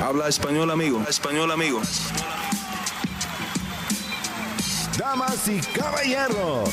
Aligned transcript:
Habla 0.00 0.28
español, 0.28 0.70
amigo. 0.70 1.02
español, 1.08 1.50
amigo. 1.50 1.80
Damas 4.96 5.48
y 5.48 5.60
caballeros, 5.76 6.70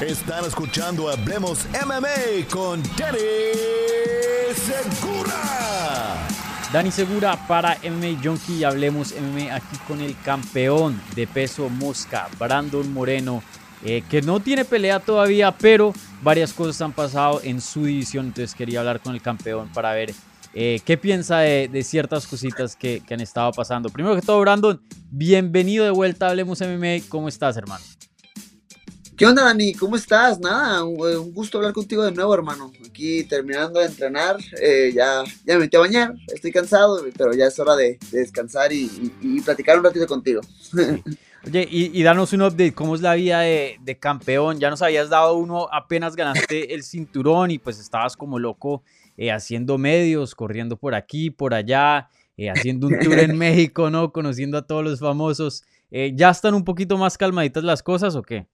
están 0.00 0.46
escuchando 0.46 1.10
Hablemos 1.10 1.66
MMA 1.84 2.48
con 2.50 2.82
Danny 2.96 3.18
Segura. 4.54 6.26
Dani 6.72 6.90
Segura 6.90 7.46
para 7.46 7.76
MMA 7.84 8.22
Junkie 8.24 8.54
y 8.54 8.64
Hablemos 8.64 9.14
MMA 9.20 9.54
aquí 9.54 9.76
con 9.86 10.00
el 10.00 10.16
campeón 10.24 10.98
de 11.14 11.26
peso 11.26 11.68
mosca, 11.68 12.28
Brandon 12.38 12.90
Moreno, 12.90 13.42
eh, 13.84 14.02
que 14.08 14.22
no 14.22 14.40
tiene 14.40 14.64
pelea 14.64 14.98
todavía, 14.98 15.52
pero 15.52 15.92
varias 16.22 16.54
cosas 16.54 16.80
han 16.80 16.92
pasado 16.92 17.42
en 17.44 17.60
su 17.60 17.84
división, 17.84 18.26
entonces 18.26 18.54
quería 18.54 18.80
hablar 18.80 19.00
con 19.00 19.12
el 19.12 19.20
campeón 19.20 19.68
para 19.74 19.92
ver 19.92 20.14
eh, 20.54 20.80
¿Qué 20.84 20.98
piensa 20.98 21.38
de, 21.38 21.82
ciertas 21.82 22.26
cositas 22.26 22.76
que, 22.76 23.02
han 23.10 23.20
estado 23.20 23.52
pasando? 23.52 23.88
Primero 23.88 24.14
que 24.14 24.22
todo, 24.22 24.40
Brandon, 24.40 24.80
bienvenido 25.10 25.84
de 25.84 25.90
vuelta 25.90 26.26
a 26.26 26.30
Hablemos 26.30 26.60
MMA. 26.60 27.08
¿Cómo 27.08 27.28
estás, 27.28 27.56
hermano? 27.56 27.82
¿Qué 29.16 29.26
onda, 29.26 29.44
Dani? 29.44 29.72
¿Cómo 29.74 29.96
estás? 29.96 30.40
Nada, 30.40 30.84
un, 30.84 31.32
gusto 31.32 31.58
hablar 31.58 31.72
contigo 31.72 32.02
de 32.02 32.12
nuevo, 32.12 32.34
hermano. 32.34 32.70
Aquí 32.86 33.24
terminando 33.24 33.80
de 33.80 33.86
entrenar, 33.86 34.36
eh, 34.60 34.92
ya, 34.94 35.22
ya 35.46 35.54
me 35.54 35.60
metí 35.60 35.76
a 35.76 35.80
bañar, 35.80 36.14
estoy 36.34 36.52
cansado, 36.52 37.02
pero 37.16 37.32
ya 37.32 37.46
es 37.46 37.58
hora 37.58 37.74
de, 37.74 37.98
descansar 38.10 38.72
y, 38.72 38.88
platicar 39.44 39.78
un 39.78 39.84
ratito 39.84 40.06
contigo. 40.06 40.42
Oye, 41.46 41.66
y, 41.70 42.02
danos 42.02 42.32
un 42.32 42.42
update, 42.42 42.74
¿cómo 42.74 42.94
es 42.94 43.00
la 43.00 43.14
vida 43.14 43.40
de, 43.40 43.78
de, 43.80 43.98
campeón? 43.98 44.60
Ya 44.60 44.70
nos 44.70 44.82
habías 44.82 45.08
dado 45.08 45.34
uno, 45.34 45.68
apenas 45.72 46.14
ganaste 46.14 46.74
el 46.74 46.82
cinturón 46.82 47.50
y 47.50 47.58
pues 47.58 47.80
estabas 47.80 48.16
como 48.16 48.38
loco 48.38 48.82
eh, 49.16 49.30
haciendo 49.30 49.78
medios, 49.78 50.34
corriendo 50.34 50.76
por 50.76 50.94
aquí, 50.94 51.30
por 51.30 51.54
allá, 51.54 52.08
eh, 52.36 52.50
haciendo 52.50 52.86
un 52.86 52.98
tour 52.98 53.18
en 53.18 53.36
México, 53.38 53.90
¿no? 53.90 54.12
Conociendo 54.12 54.58
a 54.58 54.66
todos 54.66 54.84
los 54.84 55.00
famosos. 55.00 55.64
Eh, 55.90 56.12
¿Ya 56.14 56.30
están 56.30 56.54
un 56.54 56.64
poquito 56.64 56.96
más 56.96 57.18
calmaditas 57.18 57.64
las 57.64 57.82
cosas 57.82 58.14
o 58.16 58.22
qué? 58.22 58.46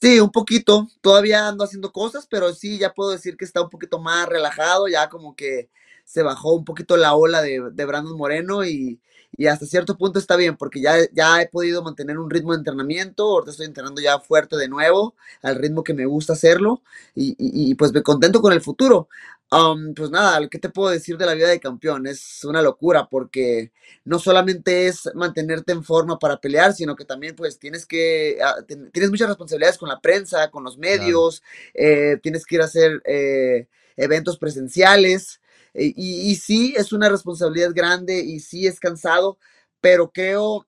Sí, 0.00 0.20
un 0.20 0.30
poquito. 0.30 0.88
Todavía 1.00 1.48
ando 1.48 1.64
haciendo 1.64 1.92
cosas, 1.92 2.26
pero 2.28 2.52
sí, 2.52 2.78
ya 2.78 2.92
puedo 2.92 3.10
decir 3.10 3.36
que 3.36 3.44
está 3.44 3.62
un 3.62 3.70
poquito 3.70 3.98
más 4.00 4.28
relajado, 4.28 4.88
ya 4.88 5.08
como 5.08 5.36
que 5.36 5.70
se 6.04 6.22
bajó 6.22 6.54
un 6.54 6.64
poquito 6.64 6.96
la 6.96 7.14
ola 7.14 7.40
de, 7.42 7.70
de 7.72 7.84
Brandon 7.84 8.16
Moreno 8.16 8.64
y, 8.64 9.00
y 9.36 9.46
hasta 9.46 9.66
cierto 9.66 9.96
punto 9.96 10.18
está 10.18 10.36
bien 10.36 10.56
porque 10.56 10.80
ya, 10.80 10.96
ya 11.12 11.40
he 11.40 11.48
podido 11.48 11.82
mantener 11.82 12.18
un 12.18 12.30
ritmo 12.30 12.52
de 12.52 12.58
entrenamiento, 12.58 13.24
ahorita 13.24 13.50
estoy 13.52 13.66
entrenando 13.66 14.00
ya 14.00 14.18
fuerte 14.20 14.56
de 14.56 14.68
nuevo, 14.68 15.14
al 15.42 15.56
ritmo 15.56 15.82
que 15.82 15.94
me 15.94 16.06
gusta 16.06 16.34
hacerlo 16.34 16.82
y, 17.14 17.34
y, 17.38 17.74
pues 17.74 17.92
me 17.92 18.02
contento 18.02 18.40
con 18.42 18.52
el 18.52 18.60
futuro. 18.60 19.08
Um, 19.50 19.92
pues 19.94 20.10
nada, 20.10 20.48
¿qué 20.48 20.58
te 20.58 20.70
puedo 20.70 20.90
decir 20.90 21.18
de 21.18 21.26
la 21.26 21.34
vida 21.34 21.48
de 21.48 21.60
campeón? 21.60 22.06
Es 22.06 22.42
una 22.44 22.62
locura 22.62 23.06
porque 23.10 23.70
no 24.04 24.18
solamente 24.18 24.86
es 24.86 25.10
mantenerte 25.14 25.72
en 25.72 25.84
forma 25.84 26.18
para 26.18 26.40
pelear, 26.40 26.72
sino 26.72 26.96
que 26.96 27.04
también 27.04 27.36
pues 27.36 27.58
tienes 27.58 27.84
que, 27.84 28.38
ah, 28.42 28.56
tienes 28.66 29.10
muchas 29.10 29.28
responsabilidades 29.28 29.76
con 29.76 29.90
la 29.90 30.00
prensa, 30.00 30.50
con 30.50 30.64
los 30.64 30.78
medios, 30.78 31.42
eh, 31.74 32.18
tienes 32.22 32.46
que 32.46 32.54
ir 32.54 32.62
a 32.62 32.64
hacer 32.64 33.02
eh, 33.04 33.66
eventos 33.96 34.38
presenciales. 34.38 35.41
Eh, 35.74 35.92
y, 35.96 36.36
sí, 36.36 36.74
es 36.76 36.92
una 36.92 37.08
responsabilidad 37.08 37.72
grande 37.74 38.20
y 38.20 38.40
sí 38.40 38.66
es 38.66 38.80
cansado, 38.80 39.38
pero 39.80 40.10
creo 40.12 40.66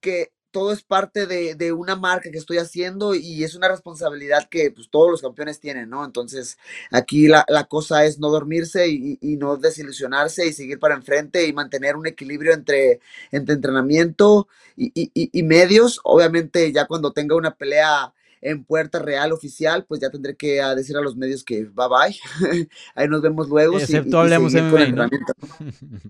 que 0.00 0.32
todo 0.50 0.72
es 0.72 0.82
parte 0.84 1.26
de, 1.26 1.72
una 1.72 1.96
marca 1.96 2.30
que 2.30 2.38
estoy 2.38 2.58
haciendo 2.58 3.14
y 3.14 3.42
es 3.42 3.54
una 3.54 3.68
responsabilidad 3.68 4.48
que 4.50 4.70
pues, 4.70 4.90
todos 4.90 5.10
los 5.10 5.22
campeones 5.22 5.60
tienen, 5.60 5.88
¿no? 5.88 6.04
Entonces, 6.04 6.58
aquí 6.90 7.26
la, 7.26 7.44
cosa 7.70 8.04
es 8.04 8.18
no 8.18 8.28
dormirse 8.28 8.88
y, 8.88 9.18
no 9.38 9.56
desilusionarse 9.56 10.46
y 10.46 10.52
seguir 10.52 10.78
para 10.78 10.94
enfrente 10.94 11.46
y 11.46 11.52
mantener 11.54 11.96
un 11.96 12.06
equilibrio 12.06 12.52
entre, 12.52 13.00
entre 13.30 13.54
entrenamiento 13.54 14.48
y, 14.76 14.92
y 15.14 15.42
medios. 15.42 16.00
Obviamente, 16.04 16.70
ya 16.72 16.86
cuando 16.86 17.12
tenga 17.12 17.34
una 17.36 17.54
pelea 17.54 18.12
en 18.42 18.64
puerta 18.64 18.98
real 18.98 19.32
oficial, 19.32 19.86
pues 19.86 20.00
ya 20.00 20.10
tendré 20.10 20.36
que 20.36 20.60
ah, 20.60 20.74
decir 20.74 20.96
a 20.96 21.00
los 21.00 21.16
medios 21.16 21.44
que 21.44 21.64
bye 21.64 21.86
bye. 21.88 22.18
Ahí 22.94 23.08
nos 23.08 23.22
vemos 23.22 23.48
luego. 23.48 23.78
Excepto 23.78 24.18
hablemos 24.18 24.52
en 24.54 24.70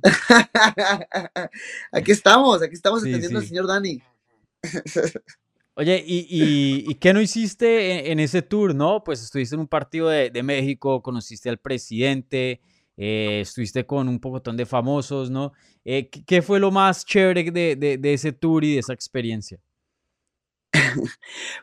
aquí 1.92 2.10
estamos, 2.10 2.62
aquí 2.62 2.75
estamos 2.75 3.04
entendiendo 3.04 3.38
al 3.38 3.47
señor 3.47 3.66
Dani. 3.66 4.03
Oye, 5.75 6.03
¿y, 6.06 6.94
qué 6.97 7.12
no 7.12 7.21
hiciste 7.21 8.10
en, 8.10 8.19
ese 8.21 8.42
tour, 8.42 8.75
no? 8.75 9.04
Pues 9.04 9.22
estuviste 9.22 9.54
en 9.54 9.60
un 9.60 9.69
partido 9.69 10.09
de, 10.09 10.42
México, 10.42 11.03
conociste 11.03 11.48
al 11.48 11.59
presidente, 11.59 12.60
eh, 12.97 13.41
estuviste 13.41 13.84
con 13.87 14.09
un 14.09 14.21
pocotón 14.21 14.56
de 14.56 14.66
famosos, 14.66 15.31
¿no? 15.31 15.53
Eh, 15.84 16.09
¿qué, 16.09 16.42
fue 16.42 16.60
lo 16.60 16.71
más 16.71 17.04
chévere 17.04 17.50
de, 17.50 17.76
de 17.76 18.12
ese 18.12 18.32
tour 18.32 18.65
y 18.65 18.75
de 18.75 18.81
esa 18.81 18.92
experiencia? 18.92 19.59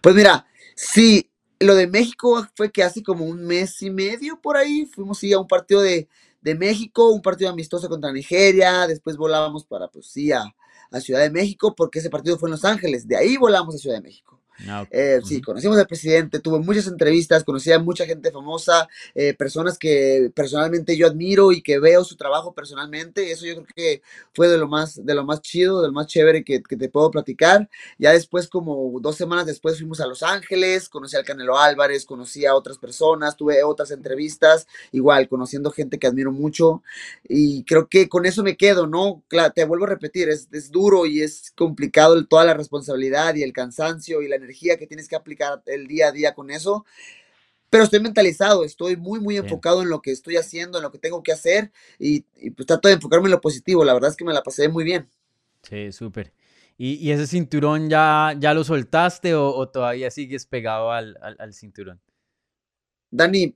pues 0.01 0.15
mira, 0.15 0.45
Sí, 0.81 1.29
lo 1.59 1.75
de 1.75 1.87
México 1.87 2.47
fue 2.55 2.71
que 2.71 2.83
hace 2.83 3.03
como 3.03 3.25
un 3.25 3.45
mes 3.45 3.81
y 3.81 3.89
medio 3.89 4.39
por 4.39 4.55
ahí 4.55 4.85
fuimos 4.85 5.21
a 5.23 5.37
un 5.37 5.45
partido 5.45 5.81
de, 5.81 6.07
México, 6.41 7.09
un 7.09 7.21
partido 7.21 7.49
amistoso 7.49 7.89
contra 7.89 8.13
Nigeria, 8.13 8.87
después 8.87 9.17
volábamos 9.17 9.65
para, 9.65 9.89
pues 9.89 10.07
sí, 10.07 10.31
a, 10.31 10.55
a 10.89 11.01
Ciudad 11.01 11.19
de 11.19 11.31
México, 11.31 11.75
porque 11.75 11.99
ese 11.99 12.09
partido 12.09 12.37
fue 12.39 12.47
en 12.47 12.51
Los 12.51 12.63
Ángeles, 12.63 13.05
de 13.09 13.17
ahí 13.17 13.35
volamos 13.35 13.75
a 13.75 13.77
Ciudad 13.77 13.97
de 13.97 14.03
México. 14.03 14.38
Ah, 14.67 14.85
eh, 14.91 15.21
sí, 15.23 15.41
conocimos 15.41 15.77
al 15.77 15.87
presidente, 15.87 16.39
tuve 16.39 16.59
muchas 16.59 16.87
entrevistas, 16.87 17.43
conocí 17.43 17.71
a 17.71 17.79
mucha 17.79 18.05
gente 18.05 18.31
famosa, 18.31 18.87
eh, 19.15 19.33
personas 19.33 19.77
que 19.77 20.31
personalmente 20.35 20.97
yo 20.97 21.07
admiro 21.07 21.51
y 21.51 21.61
que 21.61 21.79
veo 21.79 22.03
su 22.03 22.15
trabajo 22.17 22.53
personalmente. 22.53 23.31
Eso 23.31 23.45
yo 23.45 23.55
creo 23.55 23.67
que 23.75 24.01
fue 24.33 24.49
de 24.49 24.57
lo 24.57 24.67
más, 24.67 25.03
de 25.05 25.15
lo 25.15 25.23
más 25.23 25.41
chido, 25.41 25.81
de 25.81 25.87
lo 25.87 25.93
más 25.93 26.07
chévere 26.07 26.43
que, 26.43 26.59
te 26.59 26.89
puedo 26.89 27.09
platicar. 27.09 27.69
Ya 27.97 28.11
después, 28.11 28.47
como 28.47 28.99
dos 28.99 29.15
semanas 29.15 29.45
después, 29.45 29.77
fuimos 29.77 30.01
a 30.01 30.07
Los 30.07 30.23
Ángeles, 30.23 30.89
conocí 30.89 31.15
al 31.15 31.23
Canelo 31.25 31.57
Álvarez, 31.57 32.05
conocí 32.05 32.45
a 32.45 32.55
otras 32.55 32.77
personas, 32.77 33.37
tuve 33.37 33.63
otras 33.63 33.91
entrevistas, 33.91 34.67
igual, 34.91 35.29
conociendo 35.29 35.71
gente 35.71 35.99
que 35.99 36.07
admiro 36.07 36.31
mucho. 36.31 36.83
Y 37.27 37.63
creo 37.63 37.87
que 37.87 38.09
con 38.09 38.25
eso 38.25 38.43
me 38.43 38.57
quedo, 38.57 38.87
¿no? 38.87 39.23
Te 39.55 39.63
vuelvo 39.63 39.85
a 39.85 39.89
repetir, 39.89 40.29
es, 40.29 40.49
es 40.51 40.69
duro 40.71 41.05
y 41.05 41.21
es 41.21 41.51
complicado 41.55 42.25
toda 42.25 42.45
la 42.45 42.53
responsabilidad 42.53 43.35
y 43.35 43.43
el 43.43 43.53
cansancio 43.53 44.21
y 44.21 44.27
la 44.27 44.35
energía 44.35 44.48
que 44.77 44.87
tienes 44.87 45.07
que 45.07 45.15
aplicar 45.15 45.61
el 45.65 45.87
día 45.87 46.07
a 46.07 46.11
día 46.11 46.33
con 46.33 46.49
eso. 46.51 46.85
Pero 47.69 47.83
estoy 47.83 47.99
mentalizado, 47.99 48.63
estoy 48.63 48.97
muy, 48.97 49.19
muy 49.19 49.37
enfocado 49.37 49.83
en 49.83 49.89
lo 49.89 50.01
que 50.01 50.11
estoy 50.11 50.37
haciendo, 50.37 50.79
en 50.79 50.83
lo 50.83 50.91
que 50.91 50.97
tengo 50.97 51.21
que 51.21 51.31
hacer 51.31 51.71
y, 51.99 52.21
pues 52.51 52.65
trato 52.65 52.87
de 52.87 52.95
enfocarme 52.95 53.27
en 53.27 53.33
lo 53.33 53.41
positivo. 53.41 53.85
La 53.85 53.93
verdad 53.93 54.09
es 54.09 54.15
que 54.15 54.25
me 54.25 54.33
la 54.33 54.41
pasé 54.41 54.69
muy 54.69 54.83
bien. 54.83 55.07
Sí, 55.61 55.91
súper. 55.91 56.33
¿Y, 56.77 57.11
ese 57.11 57.27
cinturón 57.27 57.89
ya, 57.89 58.33
ya 58.39 58.53
lo 58.53 58.63
soltaste 58.63 59.35
o, 59.35 59.67
todavía 59.69 60.09
sigues 60.09 60.45
pegado 60.45 60.91
al, 60.91 61.53
cinturón? 61.53 62.01
Dani, 63.11 63.55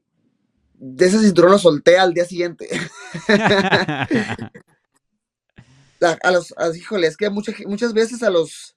de 0.73 1.05
ese 1.05 1.19
cinturón 1.19 1.51
lo 1.51 1.57
solté 1.57 1.97
al 1.97 2.13
día 2.13 2.25
siguiente. 2.25 2.67
a, 6.21 6.31
los, 6.31 6.53
híjole, 6.75 7.07
es 7.07 7.17
que 7.17 7.29
muchas, 7.29 7.55
muchas 7.65 7.93
veces 7.93 8.23
a 8.23 8.29
los, 8.29 8.75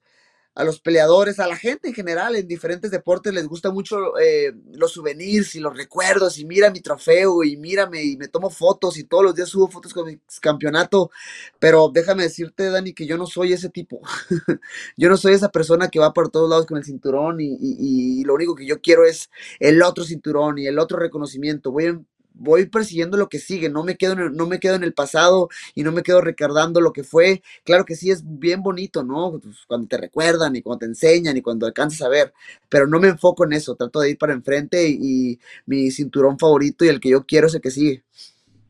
a 0.56 0.64
los 0.64 0.80
peleadores, 0.80 1.38
a 1.38 1.46
la 1.46 1.56
gente 1.56 1.88
en 1.88 1.94
general 1.94 2.34
en 2.34 2.48
diferentes 2.48 2.90
deportes 2.90 3.32
les 3.34 3.46
gusta 3.46 3.70
mucho 3.70 4.18
eh, 4.18 4.54
los 4.72 4.90
souvenirs 4.92 5.54
y 5.54 5.60
los 5.60 5.76
recuerdos 5.76 6.38
y 6.38 6.46
mira 6.46 6.70
mi 6.70 6.80
trofeo 6.80 7.44
y 7.44 7.58
mírame 7.58 8.02
y 8.02 8.16
me 8.16 8.28
tomo 8.28 8.48
fotos 8.48 8.96
y 8.96 9.04
todos 9.04 9.22
los 9.22 9.34
días 9.34 9.50
subo 9.50 9.68
fotos 9.68 9.92
con 9.92 10.06
mi 10.06 10.18
campeonato, 10.40 11.10
pero 11.58 11.90
déjame 11.92 12.22
decirte 12.22 12.70
Dani 12.70 12.94
que 12.94 13.06
yo 13.06 13.18
no 13.18 13.26
soy 13.26 13.52
ese 13.52 13.68
tipo, 13.68 14.00
yo 14.96 15.10
no 15.10 15.18
soy 15.18 15.34
esa 15.34 15.50
persona 15.50 15.90
que 15.90 15.98
va 15.98 16.14
por 16.14 16.30
todos 16.30 16.48
lados 16.48 16.64
con 16.64 16.78
el 16.78 16.84
cinturón 16.84 17.38
y, 17.38 17.58
y, 17.60 18.24
lo 18.24 18.34
único 18.34 18.54
que 18.54 18.66
yo 18.66 18.80
quiero 18.80 19.04
es 19.04 19.30
el 19.60 19.82
otro 19.82 20.04
cinturón 20.04 20.56
y 20.56 20.66
el 20.66 20.78
otro 20.78 20.98
reconocimiento, 20.98 21.70
voy 21.70 21.84
en 21.84 22.06
voy 22.38 22.66
persiguiendo 22.66 23.16
lo 23.16 23.28
que 23.28 23.38
sigue, 23.38 23.68
no 23.68 23.82
me 23.82 23.96
quedo 23.96 24.12
en 24.12 24.18
el, 24.20 24.32
no 24.32 24.46
me 24.46 24.60
quedo 24.60 24.74
en 24.74 24.84
el 24.84 24.92
pasado 24.92 25.48
y 25.74 25.82
no 25.82 25.92
me 25.92 26.02
quedo 26.02 26.20
recordando 26.20 26.80
lo 26.80 26.92
que 26.92 27.02
fue. 27.02 27.42
Claro 27.64 27.84
que 27.84 27.96
sí 27.96 28.10
es 28.10 28.22
bien 28.24 28.62
bonito, 28.62 29.02
¿no? 29.02 29.38
Pues, 29.42 29.64
cuando 29.66 29.88
te 29.88 29.96
recuerdan 29.96 30.54
y 30.56 30.62
cuando 30.62 30.80
te 30.80 30.86
enseñan 30.86 31.36
y 31.36 31.42
cuando 31.42 31.66
alcanzas 31.66 32.02
a 32.02 32.08
ver, 32.08 32.32
pero 32.68 32.86
no 32.86 33.00
me 33.00 33.08
enfoco 33.08 33.44
en 33.44 33.54
eso, 33.54 33.74
trato 33.74 34.00
de 34.00 34.10
ir 34.10 34.18
para 34.18 34.32
enfrente 34.32 34.88
y, 34.88 35.38
mi 35.66 35.90
cinturón 35.90 36.38
favorito 36.38 36.84
y 36.84 36.88
el 36.88 37.00
que 37.00 37.10
yo 37.10 37.24
quiero 37.24 37.46
es 37.46 37.54
el 37.54 37.60
que 37.60 37.70
sigue. 37.70 38.04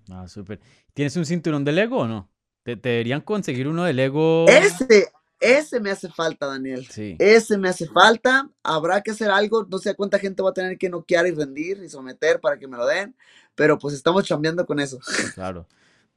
Ah, 0.08 0.26
súper. 0.28 0.60
¿Tienes 0.94 1.16
un 1.16 1.26
cinturón 1.26 1.64
de 1.64 1.72
Lego 1.72 1.98
o 1.98 2.08
no? 2.08 2.30
¿Te, 2.62 2.76
deberían 2.76 3.20
conseguir 3.20 3.68
uno 3.68 3.84
de 3.84 3.92
Lego? 3.92 4.46
Ese, 4.48 5.10
ese 5.40 5.80
me 5.80 5.90
hace 5.90 6.08
falta, 6.08 6.46
Daniel. 6.46 6.86
Sí. 6.86 7.16
Ese 7.18 7.58
me 7.58 7.68
hace 7.68 7.86
falta. 7.86 8.48
Habrá 8.62 9.02
que 9.02 9.10
hacer 9.10 9.30
algo. 9.30 9.66
No 9.70 9.78
sé 9.78 9.94
cuánta 9.94 10.18
gente 10.18 10.42
va 10.42 10.50
a 10.50 10.54
tener 10.54 10.78
que 10.78 10.88
noquear 10.88 11.26
y 11.26 11.32
rendir 11.32 11.82
y 11.82 11.88
someter 11.88 12.40
para 12.40 12.58
que 12.58 12.66
me 12.66 12.76
lo 12.76 12.86
den 12.86 13.14
pero 13.56 13.78
pues 13.78 13.94
estamos 13.94 14.24
chambeando 14.24 14.64
con 14.64 14.78
eso. 14.78 15.00
Claro. 15.34 15.66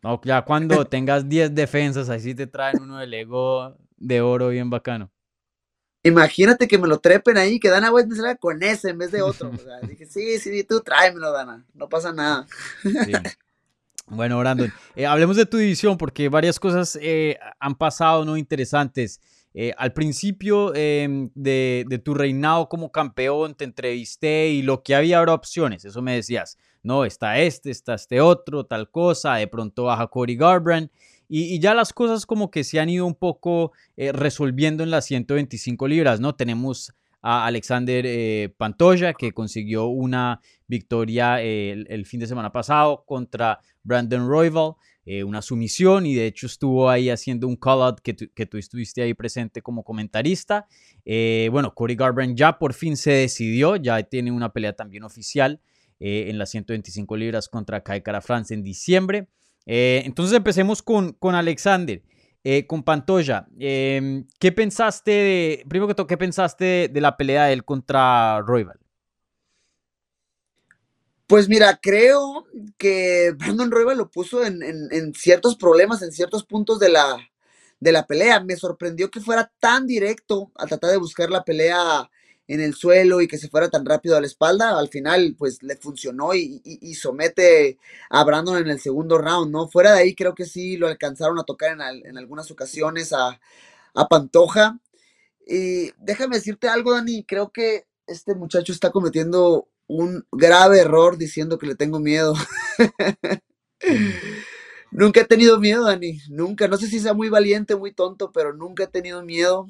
No, 0.03 0.21
ya 0.24 0.44
cuando 0.44 0.86
tengas 0.88 1.27
10 1.27 1.56
defensas, 1.56 2.09
así 2.09 2.36
te 2.36 2.45
traen 2.45 2.81
uno 2.81 2.97
de 2.97 3.07
Lego 3.07 3.75
de 3.97 4.21
oro 4.21 4.50
bien 4.50 4.69
bacano. 4.69 5.09
Imagínate 6.03 6.68
que 6.68 6.77
me 6.77 6.88
lo 6.88 7.00
trepen 7.00 7.38
ahí, 7.38 7.59
que 7.59 7.69
Dana 7.69 7.91
White 7.91 8.09
me 8.09 8.38
con 8.38 8.63
ese 8.63 8.91
en 8.91 9.00
vez 9.00 9.12
de 9.12 9.21
otro. 9.21 9.51
dije, 9.86 10.06
sí, 10.06 10.39
sí, 10.39 10.63
tú 10.63 10.80
tráemelo, 10.80 11.31
Dana, 11.31 11.65
no 11.74 11.89
pasa 11.89 12.13
nada. 12.13 12.47
Bueno, 14.07 14.39
Brandon, 14.39 14.74
eh, 14.95 15.06
hablemos 15.06 15.35
de 15.35 15.45
tu 15.45 15.57
división 15.57 15.97
porque 15.97 16.30
varias 16.30 16.59
cosas 16.59 16.97
eh, 17.01 17.38
han 17.59 17.75
pasado, 17.75 18.25
¿no? 18.25 18.38
Interesantes. 18.38 19.21
Eh, 19.53 19.74
al 19.77 19.94
principio 19.94 20.74
em, 20.74 21.30
de, 21.35 21.85
de, 21.88 22.00
tu 22.00 22.13
reinado 22.13 22.69
como 22.69 22.92
campeón 22.92 23.56
te 23.56 23.65
entrevisté 23.65 24.50
y 24.50 24.62
lo 24.62 24.83
que 24.83 24.95
había 24.95 25.19
ahora 25.19 25.33
opciones, 25.33 25.85
eso 25.85 26.01
me 26.01 26.15
decías, 26.15 26.57
no, 26.83 27.05
está 27.05 27.39
este, 27.39 27.71
está 27.71 27.95
este 27.95 28.21
otro, 28.21 28.65
tal 28.65 28.89
cosa, 28.89 29.35
de 29.35 29.47
pronto 29.47 29.85
baja 29.85 30.07
Cody 30.07 30.35
Garbrandt 30.35 30.91
y, 31.27 31.59
ya 31.59 31.73
las 31.73 31.93
cosas 31.93 32.25
como 32.25 32.49
que 32.49 32.63
se 32.63 32.79
han 32.79 32.89
ido 32.89 33.05
un 33.05 33.15
poco 33.15 33.71
resolviendo 33.95 34.83
en 34.83 34.89
las 34.89 35.05
125 35.05 35.87
libras, 35.87 36.19
¿no? 36.19 36.33
Tenemos 36.33 36.91
a 37.21 37.45
Alexander 37.45 38.05
eh, 38.07 38.53
que 39.17 39.31
consiguió 39.31 39.87
una 39.87 40.41
victoria 40.67 41.41
el, 41.41 41.85
el, 41.89 42.05
fin 42.05 42.19
de 42.19 42.27
semana 42.27 42.51
pasado 42.51 43.03
contra 43.05 43.59
Brandon 43.83 44.27
Royval, 44.27 44.73
eh, 45.05 45.23
una 45.23 45.41
sumisión, 45.41 46.05
y 46.05 46.13
de 46.13 46.27
hecho 46.27 46.45
estuvo 46.45 46.89
ahí 46.89 47.09
haciendo 47.09 47.47
un 47.47 47.55
call-out 47.55 47.99
que, 48.01 48.15
que, 48.15 48.45
tú 48.45 48.57
estuviste 48.57 49.01
ahí 49.01 49.13
presente 49.13 49.61
como 49.61 49.83
comentarista. 49.83 50.67
Eh, 51.05 51.49
bueno, 51.51 51.73
Cody 51.73 51.95
Garbrandt 51.95 52.37
ya 52.37 52.57
por 52.57 52.73
fin 52.73 52.95
se 52.95 53.11
decidió, 53.11 53.75
ya 53.75 54.01
tiene 54.03 54.31
una 54.31 54.53
pelea 54.53 54.73
también 54.73 55.03
oficial 55.03 55.59
en 55.99 56.37
las 56.37 56.49
125 56.51 57.17
libras 57.17 57.49
contra 57.49 57.81
Kai 57.83 58.01
Kara 58.01 58.21
France 58.21 58.53
en 58.53 58.63
diciembre. 58.63 59.27
entonces 59.65 60.35
empecemos 60.35 60.81
con, 60.81 61.13
con 61.13 61.35
Alexander. 61.35 62.01
Eh, 62.45 62.65
con 62.67 62.83
Pantoya, 62.83 63.47
eh, 63.59 64.23
¿qué 64.39 64.53
pensaste 64.53 65.11
de, 65.11 65.65
primero 65.67 65.89
que 65.89 65.93
todo, 65.93 66.07
qué 66.07 66.17
pensaste 66.17 66.63
de, 66.63 66.87
de 66.87 67.01
la 67.01 67.17
pelea 67.17 67.45
de 67.45 67.53
él 67.53 67.65
contra 67.65 68.39
Royval? 68.39 68.79
Pues 71.27 71.49
mira, 71.49 71.77
creo 71.81 72.47
que 72.77 73.33
Brandon 73.37 73.69
Royval 73.69 73.97
lo 73.97 74.09
puso 74.09 74.45
en, 74.45 74.63
en, 74.63 74.87
en, 74.91 75.13
ciertos 75.13 75.57
problemas, 75.57 76.01
en 76.01 76.13
ciertos 76.13 76.45
puntos 76.45 76.79
de 76.79 76.89
la, 76.89 77.17
de 77.79 77.91
la 77.91 78.07
pelea. 78.07 78.39
Me 78.39 78.55
sorprendió 78.55 79.11
que 79.11 79.19
fuera 79.19 79.51
tan 79.59 79.85
directo 79.85 80.51
a 80.55 80.65
tratar 80.65 80.91
de 80.91 80.97
buscar 80.97 81.29
la 81.29 81.43
pelea 81.43 82.09
en 82.49 82.61
el 82.61 82.73
suelo 82.73 83.21
y 83.21 83.27
que 83.27 83.37
se 83.37 83.47
fuera 83.47 83.69
tan 83.69 83.85
rápido 83.85 84.17
a 84.17 84.21
la 84.21 84.25
espalda, 84.25 84.77
al 84.79 84.89
final 84.89 85.35
pues 85.37 85.61
le 85.61 85.75
funcionó 85.75 86.33
y, 86.33 86.59
y, 86.65 86.79
y, 86.89 86.95
somete 86.95 87.77
a 88.09 88.23
Brandon 88.23 88.57
en 88.57 88.69
el 88.69 88.79
segundo 88.79 89.19
round, 89.19 89.51
¿no? 89.51 89.67
Fuera 89.67 89.93
de 89.93 89.99
ahí 89.99 90.15
creo 90.15 90.33
que 90.33 90.45
sí 90.45 90.75
lo 90.75 90.87
alcanzaron 90.87 91.37
a 91.37 91.43
tocar 91.43 91.73
en, 91.73 91.81
al, 91.81 92.03
en 92.07 92.17
algunas 92.17 92.49
ocasiones 92.49 93.13
a, 93.13 93.39
a, 93.93 94.07
Pantoja. 94.07 94.79
Y 95.45 95.91
déjame 95.99 96.37
decirte 96.37 96.67
algo, 96.67 96.93
Dani, 96.93 97.23
creo 97.23 97.51
que 97.51 97.85
este 98.07 98.33
muchacho 98.33 98.73
está 98.73 98.89
cometiendo 98.89 99.67
un 99.85 100.25
grave 100.31 100.79
error 100.79 101.19
diciendo 101.19 101.59
que 101.59 101.67
le 101.67 101.75
tengo 101.75 101.99
miedo. 101.99 102.33
nunca 104.91 105.21
he 105.21 105.25
tenido 105.25 105.59
miedo, 105.59 105.85
Dani, 105.85 106.19
nunca. 106.29 106.67
No 106.67 106.77
sé 106.77 106.87
si 106.87 106.99
sea 106.99 107.13
muy 107.13 107.29
valiente, 107.29 107.75
muy 107.75 107.93
tonto, 107.93 108.31
pero 108.31 108.53
nunca 108.53 108.85
he 108.85 108.87
tenido 108.87 109.21
miedo 109.23 109.67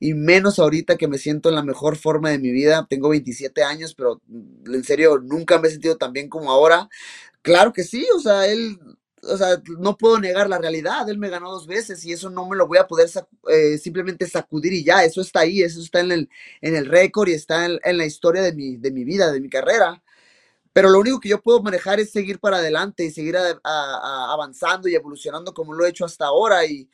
y 0.00 0.14
menos 0.14 0.58
ahorita 0.58 0.96
que 0.96 1.08
me 1.08 1.18
siento 1.18 1.48
en 1.48 1.56
la 1.56 1.62
mejor 1.62 1.96
forma 1.96 2.30
de 2.30 2.38
mi 2.38 2.50
vida. 2.52 2.86
Tengo 2.88 3.08
27 3.10 3.62
años, 3.64 3.94
pero 3.94 4.20
mm, 4.26 4.74
en 4.74 4.84
serio 4.84 5.18
nunca 5.18 5.58
me 5.58 5.68
he 5.68 5.70
sentido 5.70 5.96
tan 5.96 6.12
bien 6.12 6.28
como 6.28 6.50
ahora. 6.50 6.88
Claro 7.42 7.72
que 7.72 7.84
sí, 7.84 8.06
o 8.14 8.20
sea, 8.20 8.46
él, 8.46 8.78
o 9.22 9.36
sea, 9.36 9.62
no 9.78 9.96
puedo 9.96 10.18
negar 10.20 10.48
la 10.48 10.58
realidad, 10.58 11.08
él 11.08 11.18
me 11.18 11.30
ganó 11.30 11.50
dos 11.52 11.66
veces 11.66 12.04
y 12.04 12.12
eso 12.12 12.30
no 12.30 12.48
me 12.48 12.56
lo 12.56 12.66
voy 12.68 12.78
a 12.78 12.86
poder 12.86 13.08
sac 13.08 13.26
eh, 13.48 13.78
simplemente 13.78 14.26
sacudir 14.28 14.72
y 14.74 14.84
ya, 14.84 15.04
eso 15.04 15.20
está 15.22 15.40
ahí, 15.40 15.62
eso 15.62 15.80
está 15.80 16.00
en 16.00 16.12
el, 16.12 16.30
en 16.60 16.76
el 16.76 16.86
récord 16.86 17.28
y 17.28 17.34
está 17.34 17.66
en, 17.66 17.80
en 17.84 17.98
la 17.98 18.06
historia 18.06 18.42
de 18.42 18.52
mi, 18.54 18.76
de 18.76 18.90
mi 18.92 19.04
vida, 19.04 19.32
de 19.32 19.40
mi 19.40 19.48
carrera. 19.48 20.02
Pero 20.72 20.90
lo 20.90 21.00
único 21.00 21.20
que 21.20 21.30
yo 21.30 21.40
puedo 21.42 21.62
manejar 21.62 21.98
es 22.00 22.10
seguir 22.12 22.38
para 22.38 22.58
adelante 22.58 23.04
y 23.04 23.10
seguir 23.10 23.36
a, 23.36 23.42
a, 23.50 23.50
a 23.64 24.32
avanzando 24.32 24.88
y 24.88 24.94
evolucionando 24.94 25.52
como 25.54 25.74
lo 25.74 25.84
he 25.86 25.90
hecho 25.90 26.04
hasta 26.04 26.26
ahora 26.26 26.64
y, 26.66 26.88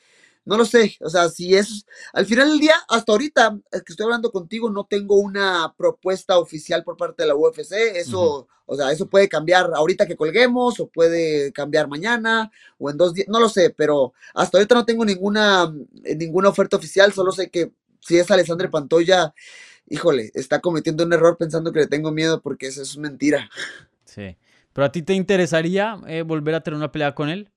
no 0.45 0.57
lo 0.57 0.65
sé, 0.65 0.97
o 1.01 1.09
sea, 1.09 1.29
si 1.29 1.55
es, 1.55 1.87
al 2.13 2.27
final 2.27 2.51
del 2.51 2.59
día, 2.59 2.75
hasta 2.89 3.13
ahorita 3.13 3.59
que 3.71 3.93
estoy 3.93 4.05
hablando 4.05 4.31
contigo, 4.31 4.71
no 4.71 4.85
tengo 4.85 5.17
una 5.17 5.75
propuesta 5.77 6.39
oficial 6.39 6.85
por 6.85 6.97
parte 6.97 7.23
de 7.23 7.29
la 7.29 7.37
UFC, 7.37 7.73
eso, 7.97 8.41
uh 8.41 8.43
-huh. 8.43 8.47
o 8.67 8.77
sea, 8.77 8.93
eso 8.93 9.09
puede 9.09 9.29
cambiar 9.29 9.71
ahorita 9.75 10.07
que 10.07 10.17
colguemos, 10.17 10.81
o 10.81 10.89
puede 10.89 11.53
cambiar 11.53 11.89
mañana, 11.89 12.51
o 12.79 12.91
en 12.91 12.97
dos 12.97 13.15
días, 13.15 13.29
no 13.29 13.41
lo 13.41 13.49
sé, 13.49 13.71
pero 13.71 14.13
hasta 14.35 14.59
ahorita 14.59 14.75
no 14.75 14.85
tengo 14.85 15.05
ninguna, 15.05 15.73
ninguna 16.17 16.51
oferta 16.51 16.77
oficial, 16.77 17.13
solo 17.13 17.33
sé 17.33 17.51
que 17.51 17.73
si 18.01 18.19
es 18.19 18.31
Alessandro 18.31 18.71
Pantoya, 18.71 19.35
híjole, 19.89 20.31
está 20.35 20.61
cometiendo 20.61 21.05
un 21.05 21.13
error 21.13 21.37
pensando 21.39 21.73
que 21.73 21.81
le 21.81 21.87
tengo 21.87 22.11
miedo, 22.11 22.43
porque 22.43 22.67
eso 22.67 22.83
es 22.83 22.97
mentira. 22.99 23.49
Sí, 24.05 24.37
pero 24.73 24.85
a 24.87 24.93
ti 24.93 25.03
te 25.03 25.15
interesaría 25.15 25.97
eh, 26.07 26.23
volver 26.23 26.55
a 26.55 26.63
tener 26.63 26.77
una 26.77 26.93
pelea 26.93 27.15
con 27.15 27.31
él? 27.31 27.51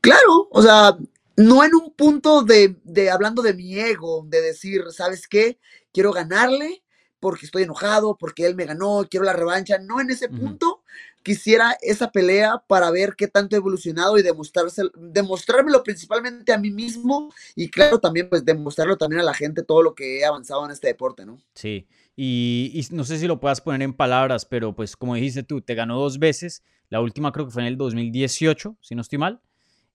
Claro, 0.00 0.48
o 0.50 0.62
sea, 0.62 0.96
no 1.36 1.64
en 1.64 1.74
un 1.74 1.92
punto 1.92 2.42
de, 2.42 2.76
de, 2.84 3.10
hablando 3.10 3.42
de 3.42 3.54
mi 3.54 3.78
ego, 3.78 4.24
de 4.28 4.40
decir, 4.40 4.84
¿sabes 4.90 5.28
qué? 5.28 5.58
Quiero 5.92 6.12
ganarle 6.12 6.82
porque 7.20 7.46
estoy 7.46 7.64
enojado, 7.64 8.16
porque 8.16 8.46
él 8.46 8.54
me 8.54 8.66
ganó, 8.66 9.06
quiero 9.10 9.24
la 9.24 9.32
revancha. 9.32 9.78
No 9.78 10.00
en 10.00 10.10
ese 10.10 10.26
uh 10.26 10.30
-huh. 10.30 10.38
punto. 10.38 10.82
Quisiera 11.22 11.76
esa 11.80 12.12
pelea 12.12 12.62
para 12.68 12.88
ver 12.92 13.14
qué 13.16 13.26
tanto 13.26 13.56
he 13.56 13.58
evolucionado 13.58 14.16
y 14.16 14.22
demostrármelo 14.22 15.82
principalmente 15.82 16.52
a 16.52 16.58
mí 16.58 16.70
mismo 16.70 17.32
y 17.56 17.68
claro, 17.68 17.98
también 17.98 18.28
pues 18.28 18.44
demostrarlo 18.44 18.96
también 18.96 19.22
a 19.22 19.24
la 19.24 19.34
gente 19.34 19.64
todo 19.64 19.82
lo 19.82 19.96
que 19.96 20.20
he 20.20 20.24
avanzado 20.24 20.64
en 20.64 20.70
este 20.70 20.86
deporte, 20.86 21.26
¿no? 21.26 21.38
Sí, 21.52 21.88
y, 22.14 22.70
y 22.72 22.94
no 22.94 23.02
sé 23.02 23.18
si 23.18 23.26
lo 23.26 23.40
puedas 23.40 23.60
poner 23.60 23.82
en 23.82 23.92
palabras, 23.92 24.44
pero 24.44 24.72
pues 24.72 24.96
como 24.96 25.16
dijiste 25.16 25.42
tú, 25.42 25.60
te 25.60 25.74
ganó 25.74 25.98
dos 25.98 26.20
veces, 26.20 26.62
la 26.90 27.00
última 27.00 27.32
creo 27.32 27.46
que 27.46 27.52
fue 27.52 27.62
en 27.62 27.68
el 27.68 27.76
2018, 27.76 28.76
si 28.80 28.94
no 28.94 29.02
estoy 29.02 29.18
mal. 29.18 29.40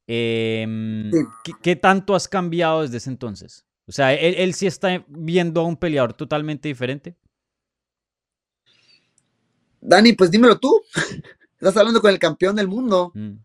Eh, 0.08 0.66
sí. 1.12 1.20
¿qué, 1.44 1.52
¿qué, 1.62 1.76
tanto 1.76 2.16
has 2.16 2.28
cambiado 2.28 2.82
desde 2.82 2.98
ese 2.98 3.10
entonces? 3.10 3.66
O 3.88 3.92
sea, 3.92 4.14
él, 4.14 4.36
él, 4.38 4.54
sí 4.54 4.68
está 4.68 5.04
viendo 5.08 5.62
a 5.62 5.66
un 5.66 5.78
peleador 5.78 6.14
totalmente 6.14 6.68
diferente. 6.68 7.16
Dani, 9.80 10.14
pues 10.14 10.32
dímelo 10.32 10.60
tú. 10.60 10.82
Estás 11.60 11.78
hablando 11.78 12.02
con 12.02 12.12
el 12.12 12.20
campeón 12.20 12.56
del 12.56 12.68
mundo. 12.68 13.12
Mm. 13.14 13.38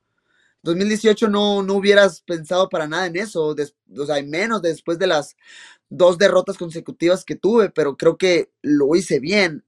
2018 0.66 1.28
no, 1.28 1.62
no 1.62 1.74
hubieras 1.74 2.22
pensado 2.22 2.68
para 2.68 2.86
nada 2.86 3.06
en 3.06 3.16
eso, 3.16 3.54
des, 3.54 3.74
o 3.96 4.04
sea, 4.04 4.20
menos 4.22 4.60
después 4.62 4.98
de 4.98 5.06
las 5.06 5.36
dos 5.88 6.18
derrotas 6.18 6.58
consecutivas 6.58 7.24
que 7.24 7.36
tuve, 7.36 7.70
pero 7.70 7.96
creo 7.96 8.16
que 8.16 8.50
lo 8.62 8.94
hice 8.96 9.20
bien 9.20 9.64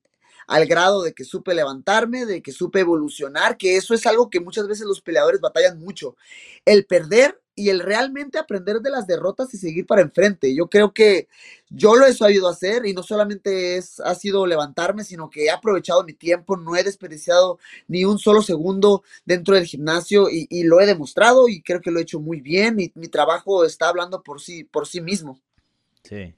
al 0.48 0.66
grado 0.66 1.02
de 1.02 1.12
que 1.12 1.24
supe 1.24 1.54
levantarme, 1.54 2.26
de 2.26 2.42
que 2.42 2.52
supe 2.52 2.80
evolucionar, 2.80 3.56
que 3.56 3.76
eso 3.76 3.94
es 3.94 4.06
algo 4.06 4.30
que 4.30 4.40
muchas 4.40 4.66
veces 4.66 4.86
los 4.86 5.02
peleadores 5.02 5.40
batallan 5.40 5.78
mucho. 5.78 6.16
El 6.64 6.86
perder 6.86 7.40
y 7.54 7.68
el 7.68 7.80
realmente 7.80 8.38
aprender 8.38 8.80
de 8.80 8.90
las 8.90 9.06
derrotas 9.06 9.52
y 9.52 9.58
seguir 9.58 9.84
para 9.84 10.00
enfrente. 10.00 10.54
Yo 10.54 10.68
creo 10.68 10.94
que 10.94 11.28
yo 11.68 11.96
lo 11.96 12.06
he 12.06 12.14
sabido 12.14 12.48
hacer 12.48 12.86
y 12.86 12.94
no 12.94 13.02
solamente 13.02 13.76
es, 13.76 14.00
ha 14.00 14.14
sido 14.14 14.46
levantarme, 14.46 15.04
sino 15.04 15.28
que 15.28 15.44
he 15.44 15.50
aprovechado 15.50 16.02
mi 16.04 16.14
tiempo, 16.14 16.56
no 16.56 16.76
he 16.76 16.84
desperdiciado 16.84 17.58
ni 17.86 18.04
un 18.04 18.18
solo 18.18 18.42
segundo 18.42 19.02
dentro 19.26 19.54
del 19.54 19.66
gimnasio 19.66 20.28
y, 20.30 20.46
lo 20.62 20.80
he 20.80 20.86
demostrado 20.86 21.48
y 21.48 21.60
creo 21.60 21.80
que 21.80 21.90
lo 21.90 21.98
he 21.98 22.02
hecho 22.02 22.20
muy 22.20 22.40
bien 22.40 22.80
y 22.80 22.92
mi 22.94 23.08
trabajo 23.08 23.64
está 23.64 23.88
hablando 23.88 24.22
por 24.22 24.40
sí, 24.40 24.64
por 24.64 24.86
sí 24.86 25.00
mismo. 25.00 25.40
Sí. 26.04 26.34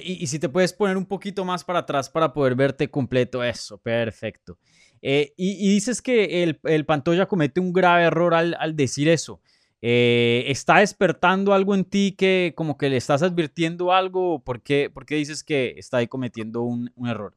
Y, 0.00 0.22
y, 0.22 0.26
si 0.26 0.38
te 0.38 0.48
puedes 0.48 0.72
poner 0.72 0.96
un 0.96 1.06
poquito 1.06 1.44
más 1.44 1.64
para 1.64 1.80
atrás 1.80 2.08
para 2.08 2.32
poder 2.32 2.54
verte 2.54 2.90
completo, 2.90 3.42
eso, 3.42 3.78
perfecto. 3.78 4.58
Eh, 5.02 5.34
y, 5.36 5.66
y, 5.66 5.74
dices 5.74 6.00
que 6.00 6.42
el, 6.42 6.60
el, 6.64 6.86
Pantoya 6.86 7.26
comete 7.26 7.60
un 7.60 7.72
grave 7.72 8.04
error 8.04 8.34
al, 8.34 8.56
al 8.58 8.76
decir 8.76 9.08
eso. 9.08 9.40
Eh, 9.84 10.44
¿Está 10.46 10.78
despertando 10.78 11.52
algo 11.52 11.74
en 11.74 11.84
ti 11.84 12.14
que 12.16 12.54
como 12.56 12.78
que 12.78 12.88
le 12.88 12.96
estás 12.96 13.22
advirtiendo 13.24 13.92
algo? 13.92 14.38
¿Por 14.38 14.62
qué, 14.62 14.88
por 14.88 15.04
qué 15.04 15.16
dices 15.16 15.42
que 15.42 15.74
está 15.76 15.96
ahí 15.96 16.06
cometiendo 16.06 16.62
un, 16.62 16.92
un, 16.94 17.08
error? 17.08 17.36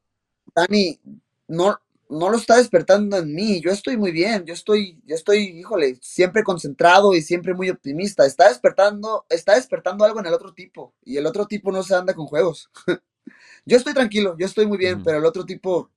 Dani, 0.55 0.99
no, 1.47 1.75
no 2.09 2.29
lo 2.29 2.37
está 2.37 2.57
despertando 2.57 3.17
en 3.17 3.33
mí. 3.33 3.61
Yo 3.61 3.71
estoy 3.71 3.97
muy 3.97 4.11
bien. 4.11 4.45
Yo 4.45 4.53
estoy, 4.53 4.99
yo 5.05 5.15
estoy, 5.15 5.59
híjole, 5.59 5.97
siempre 6.01 6.43
concentrado 6.43 7.13
y 7.13 7.21
siempre 7.21 7.53
muy 7.53 7.69
optimista. 7.69 8.25
Está 8.25 8.49
despertando, 8.49 9.25
está 9.29 9.55
despertando 9.55 10.05
algo 10.05 10.19
en 10.19 10.27
el 10.27 10.33
otro 10.33 10.53
tipo. 10.53 10.93
Y 11.03 11.17
el 11.17 11.25
otro 11.25 11.45
tipo 11.45 11.71
no 11.71 11.83
se 11.83 11.95
anda 11.95 12.13
con 12.13 12.27
juegos. 12.27 12.69
yo 13.65 13.77
estoy 13.77 13.93
tranquilo, 13.93 14.35
yo 14.37 14.45
estoy 14.45 14.67
muy 14.67 14.77
bien, 14.77 14.99
mm. 14.99 15.03
pero 15.03 15.17
el 15.17 15.25
otro 15.25 15.45
tipo, 15.45 15.89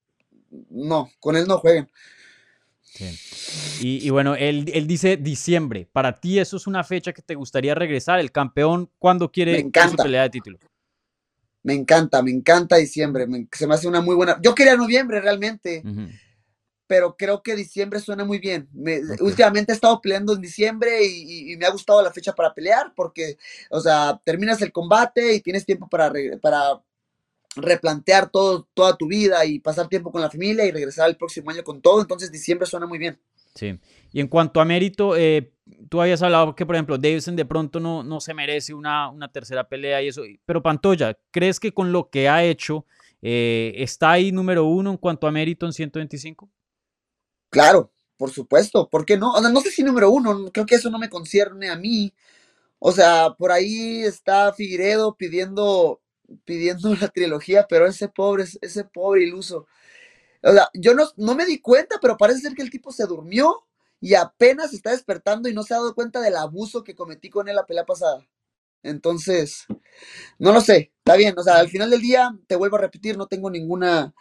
no, 0.71 1.11
con 1.21 1.37
él 1.37 1.47
no 1.47 1.59
jueguen. 1.59 1.91
Y, 3.81 4.05
y, 4.05 4.11
bueno, 4.11 4.35
él, 4.35 4.71
él, 4.75 4.87
dice 4.87 5.17
diciembre. 5.17 5.89
¿Para 5.93 6.19
ti 6.19 6.39
eso 6.39 6.57
es 6.57 6.67
una 6.67 6.83
fecha 6.83 7.13
que 7.13 7.23
te 7.23 7.35
gustaría 7.35 7.75
regresar? 7.75 8.19
¿El 8.19 8.33
campeón 8.33 8.91
cuándo 8.99 9.31
quiere 9.31 9.61
su 9.63 9.97
pelea 9.97 10.23
de 10.23 10.31
título? 10.31 10.59
Me 11.63 11.75
encanta, 11.75 12.23
me 12.23 12.31
encanta 12.31 12.77
diciembre. 12.77 13.27
Me, 13.27 13.49
se 13.53 13.67
me 13.67 13.75
hace 13.75 13.89
una 13.89 14.01
muy 14.01 14.15
buena. 14.15 14.39
Yo 14.43 14.55
quería 14.55 14.77
noviembre 14.77 15.21
realmente, 15.21 15.83
uh 15.85 15.89
-huh. 15.89 16.21
pero 16.87 17.17
creo 17.17 17.43
que 17.43 17.57
diciembre 17.57 18.01
suena 18.01 18.25
muy 18.25 18.39
bien. 18.39 18.69
Me, 18.73 18.99
okay. 18.99 19.17
Últimamente 19.21 19.73
he 19.73 19.75
estado 19.75 20.01
peleando 20.01 20.35
en 20.35 20.41
diciembre 20.41 21.05
y, 21.05 21.51
y, 21.51 21.53
y, 21.53 21.57
me 21.57 21.67
ha 21.67 21.71
gustado 21.71 22.03
la 22.03 22.13
fecha 22.13 22.33
para 22.33 22.55
pelear 22.55 22.93
porque, 22.95 23.37
o 23.71 23.81
sea, 23.81 24.21
terminas 24.25 24.63
el 24.63 24.73
combate 24.73 25.35
y 25.35 25.41
tienes 25.41 25.67
tiempo 25.67 25.89
para, 25.89 26.13
para 26.41 26.81
replantear 27.57 28.31
todo, 28.31 28.69
toda 28.75 28.97
tu 28.97 29.07
vida 29.07 29.45
y 29.45 29.59
pasar 29.59 29.89
tiempo 29.89 30.11
con 30.13 30.21
la 30.21 30.31
familia 30.31 30.65
y 30.65 30.71
regresar 30.71 31.09
el 31.09 31.17
próximo 31.17 31.51
año 31.51 31.65
con 31.65 31.81
todo. 31.81 32.01
Entonces, 32.01 32.31
diciembre 32.31 32.67
suena 32.67 32.87
muy 32.87 32.99
bien. 32.99 33.19
Sí. 33.59 33.77
Y 34.13 34.21
en 34.21 34.29
cuanto 34.29 34.61
a 34.61 34.65
mérito, 34.65 35.17
eh, 35.17 35.53
tú 35.89 36.01
habías 36.01 36.23
hablado 36.23 36.55
que, 36.55 36.65
por 36.65 36.77
ejemplo, 36.77 36.97
Davidson 36.97 37.35
de 37.35 37.45
pronto 37.45 37.81
no, 37.81 38.05
no 38.05 38.21
se 38.21 38.33
merece 38.33 38.73
una, 38.73 39.11
una 39.11 39.33
tercera 39.33 39.69
pelea 39.69 40.01
y 40.01 40.07
eso. 40.07 40.23
Pero 40.47 40.63
Pantoya, 40.63 41.19
¿crees 41.33 41.59
que 41.59 41.75
con 41.75 41.91
lo 41.91 42.09
que 42.09 42.29
ha 42.29 42.45
hecho 42.45 42.87
eh, 43.21 43.73
está 43.75 44.13
ahí 44.13 44.31
número 44.31 44.65
uno 44.65 44.93
en 44.93 44.97
cuanto 44.97 45.27
a 45.27 45.33
mérito 45.33 45.67
en 45.67 45.73
125? 45.73 46.49
Claro, 47.51 47.91
por 48.17 48.31
supuesto. 48.31 48.89
¿Por 48.89 49.05
qué 49.05 49.17
no? 49.17 49.33
O 49.33 49.41
sea, 49.41 49.51
no 49.51 49.61
sé 49.61 49.73
si 49.73 49.83
número 49.83 50.09
uno, 50.09 50.53
creo 50.53 50.65
que 50.65 50.77
eso 50.77 50.89
no 50.89 51.01
me 51.01 51.09
concierne 51.09 51.69
a 51.69 51.75
mí. 51.75 52.13
O 52.79 52.93
sea, 52.93 53.35
por 53.37 53.51
ahí 53.51 54.05
está 54.05 54.53
Figueredo 54.53 55.17
pidiendo, 55.17 56.01
pidiendo 56.45 56.95
la 57.01 57.09
trilogía, 57.09 57.67
pero 57.69 57.89
ese 57.89 58.07
pobre, 58.07 58.45
ese 58.61 58.85
pobre 58.85 59.25
iluso. 59.25 59.67
O 60.43 60.53
sea, 60.53 60.69
yo 60.75 60.95
no, 60.95 61.09
no 61.17 61.35
me 61.35 61.47
di 61.47 61.61
cuenta, 61.61 61.97
pero 62.01 62.17
parece 62.17 62.41
ser 62.41 62.55
que 62.55 62.63
el 62.63 62.71
tipo 62.71 62.93
se 62.93 63.07
durmió 63.07 63.65
y 64.01 64.15
apenas 64.15 64.73
está 64.73 64.91
despertando 64.91 65.49
y 65.49 65.55
no 65.55 65.63
se 65.63 65.75
ha 65.75 65.79
dado 65.79 65.95
cuenta 65.95 66.21
del 66.21 66.37
abuso 66.37 66.85
que 66.85 66.95
cometí 66.95 67.31
con 67.31 67.49
él 67.49 67.57
la 67.57 67.67
pelea 67.67 67.85
pasada. 67.85 68.27
Entonces, 68.83 69.67
no 70.39 70.53
lo 70.53 70.61
sé, 70.61 70.93
está 70.99 71.17
bien, 71.17 71.35
o 71.39 71.43
sea, 71.43 71.57
al 71.57 71.69
final 71.69 71.91
del 71.91 72.01
día, 72.01 72.31
te 72.47 72.57
vuelvo 72.57 72.77
a 72.77 72.81
repetir, 72.81 73.17
no 73.17 73.27
tengo 73.27 73.51
ninguna, 73.51 74.15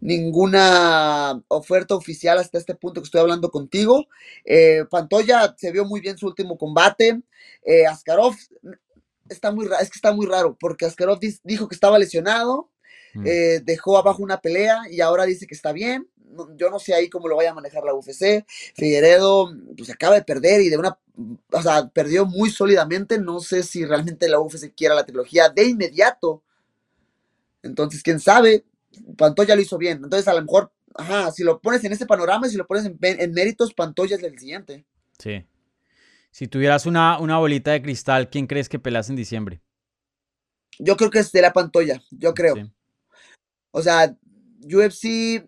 ninguna 0.00 1.42
oferta 1.48 1.94
oficial 1.94 2.38
hasta 2.38 2.58
este 2.58 2.74
punto 2.74 3.00
que 3.00 3.06
estoy 3.06 3.20
hablando 3.20 3.50
contigo. 3.50 4.06
Eh, 4.44 4.84
Pantoya 4.90 5.54
se 5.58 5.72
vio 5.72 5.84
muy 5.84 6.00
bien 6.00 6.18
su 6.18 6.26
último 6.26 6.58
combate. 6.58 7.22
Eh, 7.64 7.86
Askarov 7.86 8.34
está 9.28 9.50
muy 9.52 9.66
es 9.80 9.90
que 9.90 9.96
está 9.96 10.12
muy 10.12 10.26
raro, 10.26 10.56
porque 10.58 10.86
Askarov 10.86 11.18
dijo 11.44 11.68
que 11.68 11.74
estaba 11.74 11.98
lesionado, 11.98 12.70
mm. 13.16 13.26
eh, 13.26 13.60
dejó 13.64 13.98
abajo 13.98 14.22
una 14.22 14.40
pelea 14.40 14.82
y 14.90 15.00
ahora 15.00 15.24
dice 15.24 15.46
que 15.46 15.54
está 15.54 15.72
bien 15.72 16.08
yo 16.56 16.70
no 16.70 16.78
sé 16.78 16.94
ahí 16.94 17.08
cómo 17.08 17.28
lo 17.28 17.36
vaya 17.36 17.50
a 17.50 17.54
manejar 17.54 17.84
la 17.84 17.94
UFC. 17.94 18.44
Figueredo, 18.74 19.52
pues 19.76 19.90
acaba 19.90 20.14
de 20.16 20.24
perder 20.24 20.60
y 20.60 20.68
de 20.68 20.76
una, 20.76 20.98
o 21.52 21.62
sea, 21.62 21.88
perdió 21.88 22.26
muy 22.26 22.50
sólidamente. 22.50 23.18
No 23.18 23.40
sé 23.40 23.62
si 23.62 23.84
realmente 23.84 24.28
la 24.28 24.40
UFC 24.40 24.74
quiera 24.74 24.94
la 24.94 25.04
trilogía 25.04 25.48
de 25.48 25.64
inmediato. 25.64 26.42
Entonces, 27.62 28.02
quién 28.02 28.20
sabe. 28.20 28.64
Pantoya 29.16 29.56
lo 29.56 29.62
hizo 29.62 29.78
bien. 29.78 30.00
Entonces, 30.02 30.28
a 30.28 30.34
lo 30.34 30.42
mejor, 30.42 30.72
ajá, 30.94 31.30
si 31.32 31.42
lo 31.42 31.60
pones 31.60 31.84
en 31.84 31.92
ese 31.92 32.06
panorama, 32.06 32.48
si 32.48 32.56
lo 32.56 32.66
pones 32.66 32.84
en, 32.86 32.98
en 33.00 33.32
méritos, 33.32 33.74
Pantoya 33.74 34.16
es 34.16 34.22
el 34.22 34.38
siguiente. 34.38 34.84
Sí. 35.18 35.44
Si 36.30 36.48
tuvieras 36.48 36.86
una, 36.86 37.18
una 37.18 37.38
bolita 37.38 37.72
de 37.72 37.82
cristal, 37.82 38.28
¿quién 38.30 38.46
crees 38.46 38.68
que 38.68 38.78
pelas 38.78 39.08
en 39.08 39.16
diciembre? 39.16 39.62
Yo 40.78 40.96
creo 40.96 41.10
que 41.10 41.20
es 41.20 41.32
de 41.32 41.40
la 41.40 41.54
Pantoya, 41.54 42.02
yo 42.10 42.34
creo. 42.34 42.56
O 43.76 43.82
sea, 43.82 44.16
UFC 44.62 45.46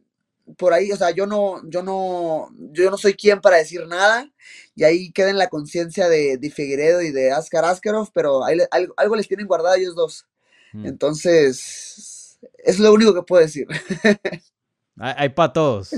por 0.58 0.74
ahí, 0.74 0.92
o 0.92 0.96
sea, 0.98 1.12
yo 1.12 1.26
no, 1.26 1.66
yo 1.66 1.82
no, 1.82 2.50
yo 2.72 2.90
no 2.90 2.98
soy 2.98 3.14
quien 3.14 3.40
para 3.40 3.56
decir 3.56 3.86
nada, 3.86 4.30
y 4.74 4.84
ahí 4.84 5.10
queda 5.12 5.30
en 5.30 5.38
la 5.38 5.48
conciencia 5.48 6.10
de, 6.10 6.36
de, 6.36 6.50
Figueredo 6.50 7.00
y 7.00 7.10
de 7.10 7.32
Askar 7.32 7.64
Askarov, 7.64 8.10
pero 8.12 8.42
algo, 8.96 9.16
les 9.16 9.28
tienen 9.28 9.46
guardado 9.46 9.76
ellos 9.76 9.94
dos. 9.94 10.26
Mm. 10.74 10.86
Entonces, 10.86 12.38
es 12.58 12.78
lo 12.78 12.92
único 12.92 13.14
que 13.14 13.22
puedo 13.22 13.42
decir. 13.42 13.66
hay, 14.98 15.14
hay 15.16 15.28
para 15.30 15.54
todos. 15.54 15.94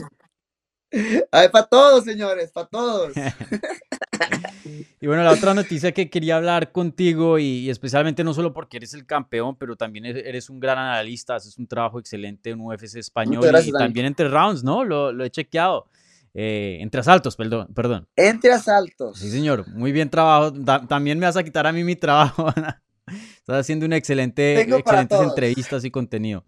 Hay 1.32 1.48
para 1.48 1.66
todos, 1.66 2.04
señores, 2.04 2.50
para 2.50 2.66
todos. 2.66 3.12
y 5.00 5.06
bueno, 5.06 5.22
la 5.22 5.32
otra 5.32 5.54
noticia 5.54 5.92
que 5.92 6.10
quería 6.10 6.36
hablar 6.36 6.72
contigo 6.72 7.38
y, 7.38 7.70
especialmente 7.70 8.24
no 8.24 8.34
solo 8.34 8.52
porque 8.52 8.78
eres 8.78 8.94
el 8.94 9.06
campeón, 9.06 9.56
pero 9.56 9.76
también 9.76 10.04
eres 10.06 10.50
un 10.50 10.58
gran 10.58 10.78
analista, 10.78 11.36
haces 11.36 11.58
un 11.58 11.66
trabajo 11.66 11.98
excelente 11.98 12.50
en 12.50 12.60
UFC 12.60 12.96
español 12.96 13.44
y, 13.64 13.72
también 13.72 14.06
entre 14.06 14.28
rounds, 14.28 14.64
¿no? 14.64 14.84
Lo, 14.84 15.24
he 15.24 15.30
chequeado. 15.30 15.86
Eh, 16.32 16.78
entre 16.80 17.00
asaltos, 17.00 17.34
perdón, 17.34 17.68
perdón. 17.74 18.06
Entre 18.14 18.52
asaltos. 18.52 19.18
Sí, 19.18 19.30
señor, 19.30 19.66
muy 19.68 19.90
bien 19.90 20.10
trabajo. 20.10 20.52
también 20.86 21.18
me 21.18 21.26
vas 21.26 21.36
a 21.36 21.42
quitar 21.42 21.66
a 21.66 21.72
mí 21.72 21.82
mi 21.82 21.96
trabajo. 21.96 22.52
Estás 23.06 23.60
haciendo 23.60 23.86
una 23.86 23.96
excelente, 23.96 24.60
excelentes 24.60 25.20
entrevistas 25.20 25.84
y 25.84 25.90
contenido. 25.90 26.44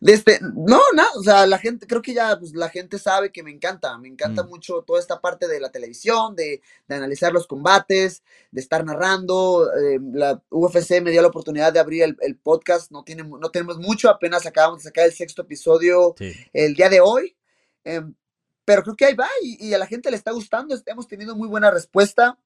Este, 0.00 0.40
no, 0.40 0.80
no, 0.94 1.04
o 1.16 1.22
sea, 1.22 1.46
la 1.46 1.58
gente, 1.58 1.86
creo 1.86 2.00
que 2.00 2.14
ya 2.14 2.38
pues, 2.38 2.54
la 2.54 2.70
gente 2.70 2.98
sabe 2.98 3.30
que 3.30 3.42
me 3.42 3.50
encanta, 3.50 3.98
me 3.98 4.08
encanta 4.08 4.42
mm. 4.42 4.48
mucho 4.48 4.82
toda 4.82 4.98
esta 4.98 5.20
parte 5.20 5.46
de 5.46 5.60
la 5.60 5.70
televisión, 5.70 6.34
de, 6.34 6.62
analizar 6.88 7.32
los 7.32 7.46
combates, 7.46 8.22
de 8.50 8.60
estar 8.60 8.84
narrando. 8.84 9.70
Eh, 9.74 9.98
la 10.12 10.42
UFC 10.50 11.02
me 11.02 11.10
dio 11.10 11.20
la 11.20 11.28
oportunidad 11.28 11.72
de 11.72 11.80
abrir 11.80 12.16
el, 12.18 12.36
podcast, 12.36 12.90
no, 12.90 13.04
tiene, 13.04 13.24
no 13.24 13.50
tenemos 13.50 13.78
mucho, 13.78 14.08
apenas 14.08 14.46
acabamos 14.46 14.78
de 14.78 14.84
sacar 14.84 15.04
el 15.04 15.12
sexto 15.12 15.42
episodio 15.42 16.14
el 16.52 16.74
día 16.74 16.88
de 16.88 17.00
hoy. 17.00 17.36
Em, 17.84 18.14
pero 18.64 18.82
creo 18.82 18.96
que 18.96 19.04
ahí 19.04 19.14
va 19.14 19.28
y, 19.42 19.68
y, 19.68 19.74
a 19.74 19.78
la 19.78 19.86
gente 19.86 20.10
le 20.10 20.16
está 20.16 20.30
gustando, 20.30 20.74
hemos 20.86 21.08
tenido 21.08 21.36
muy 21.36 21.48
buena 21.48 21.70
respuesta. 21.70 22.38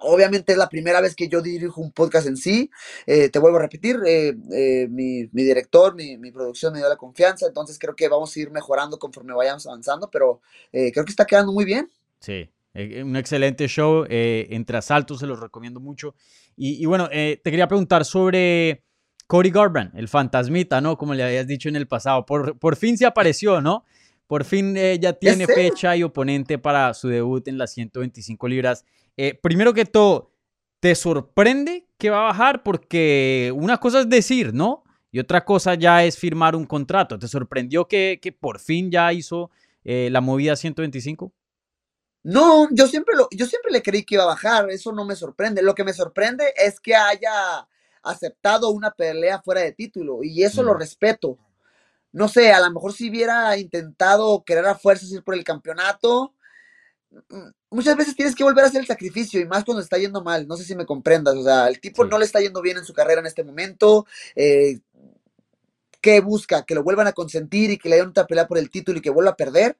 Obviamente 0.00 0.52
es 0.52 0.58
la 0.58 0.68
primera 0.68 1.00
vez 1.00 1.14
que 1.14 1.28
yo 1.28 1.40
dirijo 1.40 1.80
un 1.80 1.92
podcast 1.92 2.26
en 2.26 2.36
sí. 2.36 2.70
Eh, 3.06 3.28
te 3.28 3.38
vuelvo 3.38 3.58
a 3.58 3.62
repetir, 3.62 3.98
eh, 4.06 4.34
eh, 4.52 4.88
mi, 4.88 5.26
director, 5.26 5.94
mi, 5.94 6.30
producción 6.30 6.72
me 6.72 6.78
dio 6.78 6.88
la 6.88 6.96
confianza, 6.96 7.46
entonces 7.46 7.78
creo 7.78 7.96
que 7.96 8.08
vamos 8.08 8.34
a 8.34 8.40
ir 8.40 8.50
mejorando 8.50 8.98
conforme 8.98 9.34
vayamos 9.34 9.66
avanzando, 9.66 10.10
pero 10.10 10.40
creo 10.70 11.04
que 11.04 11.10
está 11.10 11.24
quedando 11.24 11.52
muy 11.52 11.64
bien. 11.64 11.88
Sí, 12.20 12.48
un 12.74 13.16
excelente 13.16 13.66
show. 13.66 14.04
entre 14.08 14.78
asaltos 14.78 15.20
se 15.20 15.26
los 15.26 15.40
recomiendo 15.40 15.80
mucho. 15.80 16.14
Y, 16.56 16.84
bueno, 16.86 17.08
te 17.08 17.40
quería 17.42 17.68
preguntar 17.68 18.04
sobre 18.04 18.82
Cody 19.26 19.50
Garbrandt, 19.50 19.94
el 19.96 20.08
fantasmita, 20.08 20.80
¿no? 20.80 20.96
Como 20.96 21.14
le 21.14 21.22
habías 21.22 21.46
dicho 21.46 21.68
en 21.68 21.76
el 21.76 21.86
pasado. 21.86 22.26
Por, 22.26 22.58
por 22.58 22.76
fin 22.76 22.98
se 22.98 23.06
apareció, 23.06 23.60
¿no? 23.60 23.84
Por 24.28 24.44
fin 24.44 24.76
ya 24.76 25.14
tiene 25.14 25.46
fecha 25.46 25.96
y 25.96 26.04
oponente 26.04 26.58
para 26.58 26.94
su 26.94 27.08
debut 27.08 27.48
en 27.48 27.58
las 27.58 27.72
125 27.72 28.46
libras. 28.46 28.84
Eh, 29.16 29.34
primero 29.42 29.74
que 29.74 29.84
todo, 29.84 30.30
¿te 30.78 30.94
sorprende 30.94 31.88
que 31.98 32.08
va 32.08 32.20
a 32.20 32.24
bajar? 32.32 32.62
Porque 32.62 33.52
una 33.56 33.78
cosa 33.78 34.00
es 34.00 34.08
decir, 34.08 34.54
¿no? 34.54 34.84
Y 35.10 35.18
otra 35.18 35.44
cosa 35.44 35.74
ya 35.74 36.04
es 36.04 36.16
firmar 36.16 36.54
un 36.54 36.66
contrato. 36.66 37.18
¿Te 37.18 37.26
sorprendió 37.26 37.88
que, 37.88 38.20
por 38.38 38.60
fin 38.60 38.90
ya 38.90 39.12
hizo 39.12 39.50
eh, 39.82 40.08
la 40.12 40.20
movida 40.20 40.54
125? 40.54 41.32
No, 42.22 42.68
yo 42.70 42.86
siempre, 42.86 43.16
lo, 43.16 43.26
yo 43.32 43.46
siempre 43.46 43.72
le 43.72 43.82
creí 43.82 44.04
que 44.04 44.14
iba 44.14 44.24
a 44.24 44.28
bajar, 44.28 44.70
eso 44.70 44.92
no 44.92 45.04
me 45.04 45.16
sorprende. 45.16 45.62
Lo 45.62 45.74
que 45.74 45.84
me 45.84 45.92
sorprende 45.92 46.52
es 46.56 46.78
que 46.78 46.94
haya 46.94 47.66
aceptado 48.04 48.70
una 48.70 48.92
pelea 48.92 49.42
fuera 49.42 49.62
de 49.62 49.72
título 49.72 50.22
y 50.22 50.44
eso 50.44 50.62
lo 50.62 50.74
respeto. 50.74 51.38
No 52.12 52.28
sé, 52.28 52.52
a 52.52 52.60
lo 52.60 52.70
mejor 52.70 52.92
si 52.92 53.10
hubiera 53.10 53.56
intentado 53.58 54.44
querer 54.44 54.66
a 54.66 54.74
fuerzas 54.74 55.10
ir 55.12 55.22
por 55.22 55.34
el 55.34 55.44
campeonato, 55.44 56.34
Mm, 57.10 57.48
muchas 57.70 57.96
veces 57.96 58.14
tienes 58.14 58.34
que 58.34 58.44
volver 58.44 58.64
a 58.64 58.68
hacer 58.68 58.80
el 58.80 58.86
sacrificio 58.86 59.40
y 59.40 59.46
más 59.46 59.64
cuando 59.64 59.82
está 59.82 59.98
yendo 59.98 60.22
mal. 60.22 60.46
No 60.46 60.56
sé 60.56 60.64
si 60.64 60.74
me 60.74 60.86
comprendas. 60.86 61.36
O 61.36 61.42
sea, 61.44 61.68
el 61.68 61.80
tipo 61.80 62.04
no 62.04 62.18
le 62.18 62.24
está 62.24 62.40
yendo 62.40 62.62
bien 62.62 62.78
en 62.78 62.84
su 62.84 62.92
carrera 62.92 63.20
en 63.20 63.26
este 63.26 63.44
momento. 63.44 64.06
Eh, 64.34 64.80
¿Qué 66.00 66.20
busca? 66.20 66.64
Que 66.64 66.74
lo 66.74 66.82
vuelvan 66.82 67.08
a 67.08 67.12
consentir 67.12 67.70
y 67.70 67.78
que 67.78 67.88
le 67.88 67.96
den 67.96 68.08
otra 68.08 68.26
pelea 68.26 68.46
por 68.46 68.58
el 68.58 68.70
título 68.70 68.98
y 68.98 69.02
que 69.02 69.10
vuelva 69.10 69.32
a 69.32 69.36
perder. 69.36 69.76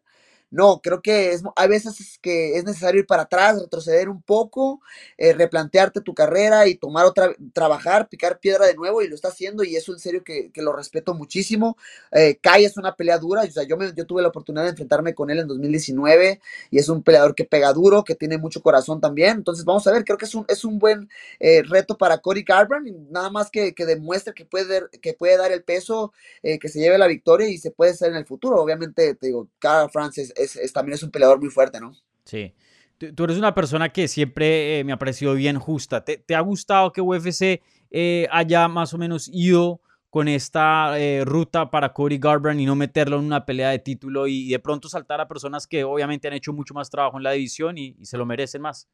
No, 0.51 0.81
creo 0.83 1.03
que 1.03 1.33
es, 1.33 1.43
hay 1.57 1.69
veces 1.69 2.19
que 2.23 2.57
es 2.57 2.65
necesario 2.65 3.01
ir 3.01 3.07
para 3.07 3.25
atrás, 3.25 3.61
retroceder 3.61 4.09
un 4.09 4.23
poco, 4.23 4.81
eh, 5.19 5.35
replantearte 5.35 6.01
tu 6.01 6.15
carrera 6.15 6.67
y 6.67 6.75
tomar 6.77 7.05
otra, 7.05 7.35
trabajar, 7.53 8.09
picar 8.09 8.41
piedra 8.41 8.67
de 8.67 8.75
nuevo 8.75 9.03
y 9.03 9.09
lo 9.09 9.15
está 9.15 9.29
haciendo 9.29 9.63
y 9.63 9.77
eso 9.77 9.93
en 9.93 9.99
serio 9.99 10.25
que, 10.25 10.51
lo 10.57 10.73
respeto 10.73 11.13
muchísimo. 11.15 11.77
Eh, 12.13 12.39
Kai 12.41 12.65
es 12.65 12.79
una 12.79 12.97
pelea 12.97 13.19
dura, 13.19 13.43
o 13.43 13.51
sea, 13.51 13.63
yo, 13.65 13.77
me, 13.77 13.93
yo 13.95 14.07
tuve 14.07 14.23
la 14.23 14.29
oportunidad 14.29 14.65
de 14.65 14.71
enfrentarme 14.71 15.15
con 15.15 15.31
él 15.31 15.39
en 15.41 15.49
2019 15.49 16.41
y 16.71 16.79
es 16.79 16.89
un 16.89 17.03
peleador 17.03 17.35
que 17.35 17.45
pega 17.45 17.73
duro, 17.75 18.03
que 18.03 18.15
tiene 18.15 18.39
mucho 18.39 18.63
corazón 18.63 19.01
también, 19.01 19.37
entonces 19.39 19.65
vamos 19.67 19.87
a 19.87 19.93
ver, 19.93 20.05
creo 20.05 20.17
que 20.19 20.25
es 20.25 20.35
un, 20.35 20.47
es 20.49 20.65
un 20.65 20.79
buen 20.79 21.09
eh, 21.41 21.63
reto 21.63 21.99
para 21.99 22.19
Cody 22.19 22.43
Garbrandt, 22.43 22.89
nada 23.11 23.31
más 23.31 23.51
que, 23.51 23.75
que 23.75 23.85
demuestre 23.87 24.33
que 24.35 24.47
puede, 24.47 24.89
que 25.03 25.13
puede 25.13 25.37
dar 25.37 25.53
el 25.53 25.63
peso, 25.63 26.13
eh, 26.43 26.59
que 26.59 26.69
se 26.69 26.81
lleve 26.81 26.97
la 26.99 27.07
victoria 27.07 27.49
y 27.49 27.59
se 27.59 27.71
puede 27.71 27.95
ser 27.95 28.11
en 28.11 28.17
el 28.17 28.27
futuro, 28.27 28.61
obviamente, 28.61 29.15
te 29.15 29.27
digo, 29.27 29.49
Cara 29.59 29.89
Francis 29.91 30.33
es, 30.39 30.73
también 30.73 30.95
es 30.95 31.03
un 31.03 31.11
peleador 31.11 31.41
muy 31.41 31.51
fuerte, 31.51 31.81
¿no? 31.81 31.93
Sí. 32.25 32.55
Tú, 32.99 33.25
eres 33.25 33.39
una 33.39 33.55
persona 33.55 33.93
que 33.93 34.09
siempre 34.09 34.81
eh, 34.81 34.85
me 34.85 34.93
ha 34.93 34.99
parecido 34.99 35.35
bien 35.35 35.59
justa. 35.59 36.05
¿Te, 36.05 36.35
ha 36.35 36.41
gustado 36.41 36.93
que 36.93 37.01
UFC 37.01 37.63
eh, 37.91 38.27
haya 38.31 38.67
más 38.67 38.93
o 38.93 38.99
menos 38.99 39.31
ido 39.33 39.81
con 40.11 40.27
esta 40.27 40.99
eh, 40.99 41.25
ruta 41.25 41.71
para 41.71 41.93
Cody 41.93 42.19
Garbrandt 42.19 42.61
y 42.61 42.67
no 42.67 42.75
meterlo 42.75 43.19
en 43.19 43.25
una 43.25 43.45
pelea 43.45 43.71
de 43.71 43.79
título 43.79 44.27
y, 44.27 44.49
de 44.49 44.59
pronto 44.59 44.89
saltar 44.89 45.21
a 45.21 45.29
personas 45.29 45.67
que 45.67 45.85
obviamente 45.85 46.27
han 46.27 46.35
hecho 46.35 46.53
mucho 46.53 46.75
más 46.75 46.91
trabajo 46.91 47.19
en 47.19 47.23
la 47.23 47.33
división 47.33 47.79
y, 47.79 47.95
se 48.03 48.17
lo 48.17 48.27
merecen 48.27 48.63
más? 48.63 48.89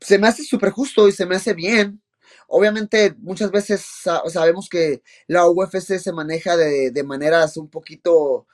Se 0.00 0.18
me 0.18 0.26
hace 0.26 0.42
súper 0.42 0.70
justo 0.70 1.06
y 1.06 1.12
se 1.12 1.26
me 1.26 1.36
hace 1.36 1.54
bien. 1.54 2.02
Obviamente 2.48 3.14
muchas 3.18 3.50
veces 3.50 3.84
sabemos 4.28 4.68
que 4.68 5.02
la 5.26 5.48
UFC 5.48 5.98
se 5.98 6.12
maneja 6.12 6.56
de, 6.56 6.90
de 6.90 7.02
maneras 7.04 7.56
un 7.56 7.68
poquito 7.68 8.46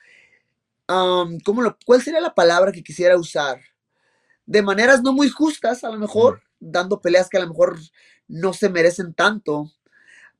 ¿cómo 1.44 1.62
lo, 1.62 1.76
¿cuál 1.84 2.02
sería 2.02 2.20
la 2.20 2.34
palabra 2.34 2.72
que 2.72 2.82
quisiera 2.82 3.16
usar? 3.16 3.60
De 4.46 4.62
maneras 4.62 5.02
no 5.02 5.12
muy 5.12 5.28
justas, 5.28 5.84
a 5.84 5.90
lo 5.90 5.98
mejor, 5.98 6.42
dando 6.58 7.00
peleas 7.00 7.28
que 7.28 7.36
a 7.36 7.40
lo 7.40 7.48
mejor 7.48 7.78
no 8.26 8.52
se 8.52 8.68
merecen 8.70 9.14
tanto. 9.14 9.70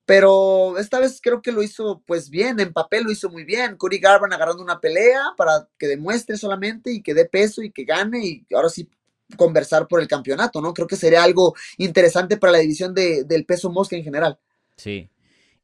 pero 0.07 0.79
esta 0.79 1.01
vez 1.01 1.21
creo 1.23 1.43
que 1.43 1.53
lo 1.53 1.63
hizo 1.63 2.03
pues 2.07 2.31
bien, 2.31 2.59
en 2.61 2.73
papel 2.73 3.05
lo 3.05 3.11
hizo 3.11 3.29
muy 3.29 3.45
bien. 3.45 3.77
Cody 3.77 3.99
Garbrandt 3.99 4.35
agarrando 4.35 4.63
una 4.63 4.81
pelea 4.81 5.21
para 5.37 5.69
que 5.79 5.87
demuestre 5.87 6.39
solamente 6.39 6.91
y 6.93 7.03
que 7.03 7.13
dé 7.15 7.27
peso 7.27 7.63
y 7.63 7.71
que 7.71 7.85
gane 7.85 8.25
y 8.25 8.47
ahora 8.55 8.71
sí 8.71 8.89
conversar 9.37 9.87
por 9.87 10.01
el 10.01 10.09
campeonato, 10.09 10.63
¿no? 10.63 10.73
Creo 10.73 10.87
que 10.87 10.97
sería 10.97 11.23
algo 11.23 11.55
interesante 11.77 12.39
para 12.39 12.53
la 12.53 12.59
división 12.61 12.95
de, 12.95 13.25
del 13.25 13.45
peso 13.45 13.71
mosca 13.71 13.97
en 13.97 14.05
general. 14.05 14.39
Sí. 14.77 15.11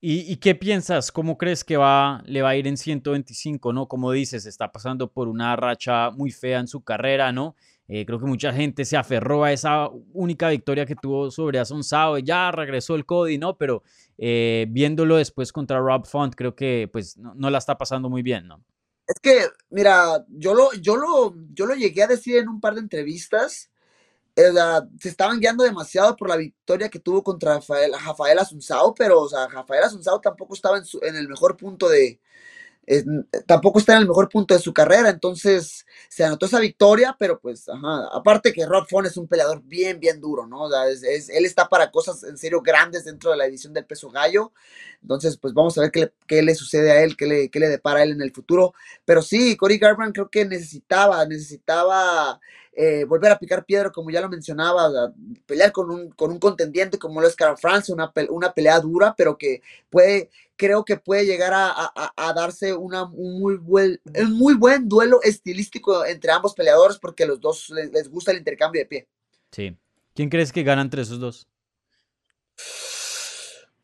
¿Y, 0.07 0.31
¿Y, 0.31 0.37
qué 0.37 0.55
piensas? 0.55 1.11
¿Cómo 1.11 1.39
crees 1.39 1.65
que 1.65 1.79
va, 1.79 2.23
le 2.27 2.43
va 2.43 2.51
a 2.51 2.57
ir 2.57 2.67
en 2.67 2.77
125, 2.77 3.73
no? 3.73 3.89
Como 3.89 4.13
dices, 4.13 4.45
está 4.45 4.71
pasando 4.71 5.11
por 5.11 5.29
una 5.29 5.57
racha 5.57 6.11
muy 6.11 6.31
fea 6.31 6.59
en 6.61 6.69
su 6.69 6.85
carrera, 6.85 7.33
¿no? 7.33 7.57
Eh, 7.89 8.05
creo 8.05 8.21
que 8.21 8.27
mucha 8.27 8.53
gente 8.53 8.85
se 8.85 8.99
aferró 8.99 9.45
a 9.45 9.53
esa 9.53 9.89
única 10.13 10.51
victoria 10.51 10.85
que 10.85 10.95
tuvo 10.95 11.31
sobre 11.31 11.59
Asonsao. 11.59 12.19
Ya 12.19 12.51
regresó 12.51 12.97
el 12.97 13.07
Cody, 13.07 13.39
¿no? 13.39 13.57
Pero 13.57 13.83
eh, 14.19 14.67
viéndolo 14.69 15.17
después 15.17 15.55
contra 15.55 15.79
Rob 15.79 16.05
Font, 16.05 16.35
creo 16.35 16.55
que 16.55 16.87
pues 16.93 17.17
no, 17.17 17.33
no, 17.35 17.49
la 17.49 17.57
está 17.57 17.79
pasando 17.79 18.11
muy 18.11 18.21
bien, 18.21 18.47
¿no? 18.47 18.63
Es 19.07 19.19
que, 19.23 19.47
mira, 19.71 20.23
yo 20.29 20.53
lo, 20.53 20.71
yo 20.83 20.97
lo, 20.97 21.35
yo 21.55 21.65
lo 21.65 21.75
llegué 21.75 22.03
a 22.03 22.09
decir 22.09 22.37
en 22.37 22.51
un 22.51 22.61
par 22.61 22.75
de 22.75 22.81
entrevistas. 22.81 23.71
Eh, 24.37 24.53
se 25.01 25.09
estaban 25.09 25.39
guiando 25.39 25.63
demasiado 25.65 26.17
por 26.17 26.29
la 26.29 26.37
victoria 26.37 26.89
que 26.89 26.99
tuvo 26.99 27.23
contra 27.23 27.55
Rafael, 27.55 27.93
Rafael 27.93 28.39
Asunsao, 28.39 28.95
pero, 28.95 29.21
o 29.21 29.29
sea, 29.29 29.47
Rafael 29.47 29.85
Asunsao 29.85 30.21
tampoco 30.21 30.55
estaba 30.55 30.79
en, 30.79 30.85
su, 30.85 30.99
en 31.03 31.15
el 31.17 31.29
mejor 31.29 31.57
punto 31.57 31.89
de, 31.89 32.21
tampoco 33.47 33.79
está 33.79 33.95
en 33.95 34.03
el 34.03 34.09
mejor 34.09 34.29
punto 34.29 34.55
de 34.55 34.61
su 34.61 34.73
carrera, 34.73 35.09
entonces 35.09 35.87
se 36.09 36.25
anotó 36.25 36.47
esa 36.47 36.61
victoria, 36.61 37.17
pero 37.19 37.41
pues, 37.41 37.69
ajá, 37.69 38.09
aparte 38.13 38.53
que 38.53 38.67
Rob 38.67 38.87
Font 38.89 39.07
es 39.07 39.17
un 39.17 39.27
peleador 39.27 39.63
bien, 39.63 40.01
bien 40.01 40.21
duro, 40.21 40.47
¿no? 40.47 40.65
O 40.65 40.71
sea, 40.71 40.89
es, 40.89 41.29
él 41.29 41.45
está 41.45 41.69
para 41.69 41.91
cosas 41.91 42.23
en 42.25 42.37
serio 42.37 42.61
grandes 42.61 43.05
dentro 43.05 43.31
de 43.31 43.37
la 43.37 43.45
división 43.45 43.73
del 43.73 43.87
peso 43.87 44.11
gallo, 44.11 44.53
entonces 45.03 45.37
pues 45.39 45.55
vamos 45.55 45.77
a 45.79 45.83
ver 45.83 45.91
qué 45.91 46.01
le, 46.01 46.13
qué 46.27 46.43
le 46.43 46.55
sucede 46.55 46.93
a 46.93 47.03
él, 47.03 47.17
qué 47.17 47.27
le, 47.27 47.51
qué 47.51 47.59
le 47.61 47.69
depara 47.69 48.01
a 48.01 48.03
él 48.03 48.13
en 48.13 48.23
el 48.23 48.33
futuro, 48.33 48.75
pero 49.05 49.23
sí, 49.23 49.57
Cory 49.57 49.79
Garbrandt 49.79 50.15
creo 50.15 50.31
que 50.31 50.45
necesitaba, 50.45 51.25
necesitaba 51.27 52.41
eh, 52.77 53.05
volver 53.05 53.33
a 53.33 53.39
picar 53.39 53.65
piedra, 53.65 53.91
como 53.91 54.11
ya 54.11 54.21
lo 54.21 54.29
mencionaba, 54.29 55.13
pelear 55.47 55.73
con 55.73 55.91
un, 55.91 56.11
con 56.11 56.31
un 56.31 56.39
contendiente 56.39 56.99
como 56.99 57.21
lo 57.21 57.27
es 57.27 57.37
Carl 57.37 57.57
France, 57.57 57.93
una, 57.93 58.13
una 58.31 58.53
pelea 58.53 58.81
dura, 58.81 59.15
pero 59.17 59.39
que 59.39 59.63
puede, 59.91 60.31
creo 60.57 60.85
que 60.85 60.97
puede 60.97 61.27
llegar 61.27 61.53
a, 61.53 61.71
a, 61.71 62.13
a 62.17 62.33
darse 62.33 62.75
una, 62.75 63.05
un, 63.05 63.41
muy 63.41 63.57
buen, 63.57 64.01
un 64.05 64.33
muy 64.33 64.55
buen 64.55 64.89
duelo 64.89 65.21
estilístico 65.23 66.05
entre 66.05 66.33
ambos 66.33 66.55
peleadores, 66.55 66.99
porque 66.99 67.25
a 67.25 67.27
los 67.27 67.41
dos 67.41 67.71
les, 67.71 67.93
les 67.93 68.09
gusta 68.09 68.33
el 68.33 68.39
intercambio 68.39 68.83
de 68.83 68.87
pie. 68.87 69.09
Sí. 69.51 69.77
¿Quién 70.15 70.29
crees 70.29 70.53
que 70.53 70.63
gana 70.63 70.83
entre 70.83 71.03
esos 71.03 71.19
dos? 71.19 71.49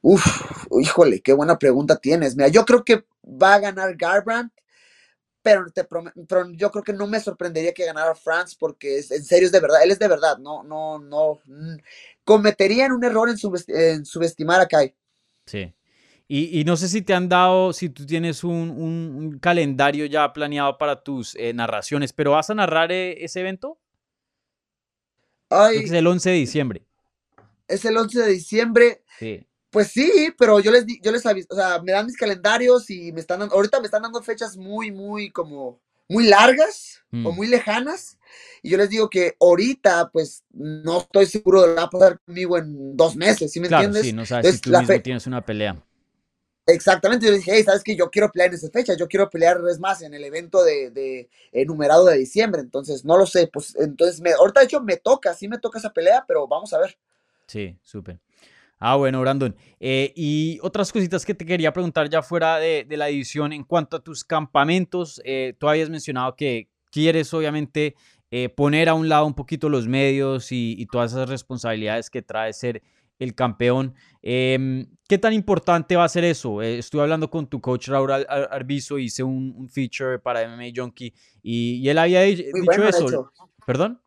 Uf, 0.03 0.25
híjole, 0.81 1.21
qué 1.21 1.33
buena 1.33 1.59
pregunta 1.59 1.97
tienes. 1.97 2.37
Mira, 2.37 2.49
yo 2.49 2.65
creo 2.65 2.85
que 2.85 3.05
va 3.25 3.55
a 3.55 3.59
ganar 3.59 3.97
Garbrandt, 3.97 4.53
pero, 5.43 5.71
te 5.71 5.85
pero 5.85 6.51
yo 6.53 6.71
creo 6.71 6.85
que 6.85 6.93
no 6.93 7.07
me 7.07 7.21
sorprendería 7.21 7.73
que 7.73 7.87
ganara 7.87 8.15
France 8.15 8.57
porque 8.59 8.99
es, 8.99 9.11
en 9.11 9.25
serio 9.25 9.47
es 9.47 9.53
de 9.53 9.61
verdad, 9.61 9.83
él 9.83 9.91
es 9.91 9.99
de 9.99 10.09
verdad, 10.09 10.39
no, 10.39 10.63
no, 10.63 10.99
no, 10.99 11.41
cometerían 12.25 12.93
un 12.93 13.05
error 13.05 13.29
en, 13.29 13.39
subestimar, 13.39 13.81
en 13.81 14.05
subestimar 14.05 14.61
a 14.61 14.67
Kai. 14.67 14.95
Sí. 15.47 15.75
Y, 16.29 16.61
y, 16.61 16.65
no 16.65 16.77
sé 16.77 16.89
si 16.89 17.03
te 17.03 17.13
han 17.13 17.29
dado, 17.29 17.73
si 17.73 17.89
tú 17.89 18.07
tienes 18.07 18.45
un, 18.45 18.71
un, 18.71 19.17
un 19.17 19.39
calendario 19.41 20.07
ya 20.07 20.33
planeado 20.33 20.79
para 20.79 21.03
tus 21.03 21.35
eh, 21.35 21.53
narraciones, 21.53 22.13
pero 22.13 22.31
¿vas 22.33 22.51
a 22.51 22.55
narrar 22.55 22.93
eh, 22.93 23.25
ese 23.25 23.41
evento? 23.41 23.81
Ay, 25.49 25.79
es 25.79 25.91
el 25.91 26.07
11 26.07 26.31
de 26.31 26.37
diciembre. 26.37 26.87
Es 27.67 27.85
el 27.85 27.97
11 27.97 28.21
de 28.21 28.31
diciembre. 28.31 29.03
Sí. 29.19 29.45
Pues 29.71 29.89
sí, 29.89 30.35
pero 30.37 30.59
yo 30.59 30.73
les, 30.73 30.85
yo 31.00 31.12
les 31.12 31.25
aviso, 31.25 31.47
o 31.50 31.55
sea, 31.55 31.81
me 31.81 31.93
dan 31.93 32.07
mis 32.07 32.17
calendarios 32.17 32.91
y 32.91 33.12
me 33.12 33.21
están 33.21 33.39
dando, 33.39 33.55
ahorita 33.55 33.79
me 33.79 33.87
están 33.87 34.03
dando 34.03 34.21
fechas 34.21 34.57
muy, 34.57 34.91
muy 34.91 35.31
como, 35.31 35.81
muy 36.09 36.27
largas 36.27 37.00
mm. 37.12 37.25
o 37.25 37.33
muy 37.33 37.47
lejanas. 37.47 38.19
Y 38.62 38.71
yo 38.71 38.79
les 38.79 38.91
digo 38.91 39.09
que 39.09 39.37
ahorita, 39.41 40.11
pues, 40.12 40.45
no 40.53 40.99
estoy 40.99 41.27
seguro 41.27 41.62
de 41.62 41.69
lo 41.69 41.75
que 41.75 41.81
va 41.81 41.87
a 41.87 41.91
pasar 41.91 42.21
conmigo 42.21 42.59
en 42.59 42.97
dos 42.97 43.15
meses, 43.15 43.52
¿sí 43.52 43.61
me 43.61 43.69
claro, 43.69 43.85
entiendes? 43.85 44.11
Sí, 44.11 44.13
no 44.13 44.26
sabes 44.26 44.45
Entonces, 44.47 44.61
si 44.65 44.71
tú 44.71 44.78
mismo 44.78 45.02
tienes 45.02 45.26
una 45.28 45.45
pelea. 45.45 45.80
Exactamente, 46.67 47.26
yo 47.26 47.33
les 47.33 47.41
dije, 47.41 47.52
hey, 47.54 47.63
sabes 47.65 47.83
que 47.83 47.97
yo 47.97 48.11
quiero 48.11 48.30
pelear 48.30 48.50
en 48.50 48.54
esa 48.54 48.71
fecha, 48.71 48.95
yo 48.95 49.09
quiero 49.09 49.30
pelear, 49.30 49.61
es 49.71 49.78
más, 49.78 50.02
en 50.02 50.15
el 50.15 50.25
evento 50.25 50.63
de, 50.63 50.91
de 50.91 51.28
enumerado 51.52 52.06
de 52.06 52.19
diciembre, 52.19 52.61
entonces 52.61 53.04
no 53.04 53.17
lo 53.17 53.26
sé, 53.26 53.49
pues 53.52 53.75
entonces, 53.76 54.21
me, 54.21 54.33
ahorita 54.33 54.61
de 54.61 54.67
hecho 54.67 54.80
me 54.80 54.97
toca, 54.97 55.35
sí 55.35 55.49
me 55.49 55.59
toca 55.59 55.78
esa 55.78 55.93
pelea, 55.93 56.25
pero 56.26 56.47
vamos 56.47 56.73
a 56.73 56.78
ver. 56.78 56.99
Sí, 57.47 57.76
súper. 57.83 58.19
Ah, 58.82 58.97
bueno, 58.97 59.21
Brandon. 59.21 59.54
Eh, 59.78 60.12
y 60.16 60.58
otras 60.62 60.90
cositas 60.90 61.26
que 61.26 61.34
te 61.34 61.45
quería 61.45 61.73
preguntar 61.73 62.08
ya 62.08 62.23
fuera 62.23 62.56
de, 62.56 62.86
de 62.88 62.97
la 62.97 63.10
edición 63.10 63.52
en 63.52 63.62
cuanto 63.62 63.99
a 63.99 64.02
tus 64.02 64.25
campamentos. 64.25 65.21
Eh, 65.25 65.54
tú 65.58 65.69
habías 65.69 65.90
mencionado 65.90 66.34
que 66.34 66.71
quieres 66.90 67.32
obviamente 67.34 67.95
eh, 68.30 68.49
poner 68.49 68.88
a 68.88 68.95
un 68.95 69.08
lado 69.08 69.26
un 69.26 69.34
poquito 69.34 69.69
los 69.69 69.86
medios 69.86 70.50
y, 70.50 70.75
y, 70.78 70.86
todas 70.86 71.12
esas 71.12 71.28
responsabilidades 71.28 72.08
que 72.08 72.23
trae 72.23 72.52
ser 72.54 72.82
el 73.19 73.34
campeón. 73.34 73.95
Eh, 74.23 74.86
¿Qué 75.08 75.19
tan 75.19 75.32
importante 75.32 75.97
va 75.97 76.04
a 76.04 76.08
ser 76.08 76.25
eso? 76.25 76.62
Estuve 76.62 77.02
hablando 77.02 77.28
con 77.28 77.49
tu 77.49 77.60
coach 77.60 77.88
Raúl 77.88 78.12
Ar 78.12 78.49
Arbizo, 78.50 78.99
hice 78.99 79.23
un, 79.23 79.52
un, 79.56 79.69
feature 79.69 80.19
para 80.19 80.49
MMA 80.49 80.71
Junkie 80.75 81.12
y, 81.43 81.80
y 81.82 81.88
él 81.88 81.99
había 81.99 82.23
dicho 82.23 82.45
bueno, 82.64 82.88
eso. 82.88 83.08
Hecho. 83.08 83.32
¿Perdón? 83.66 84.00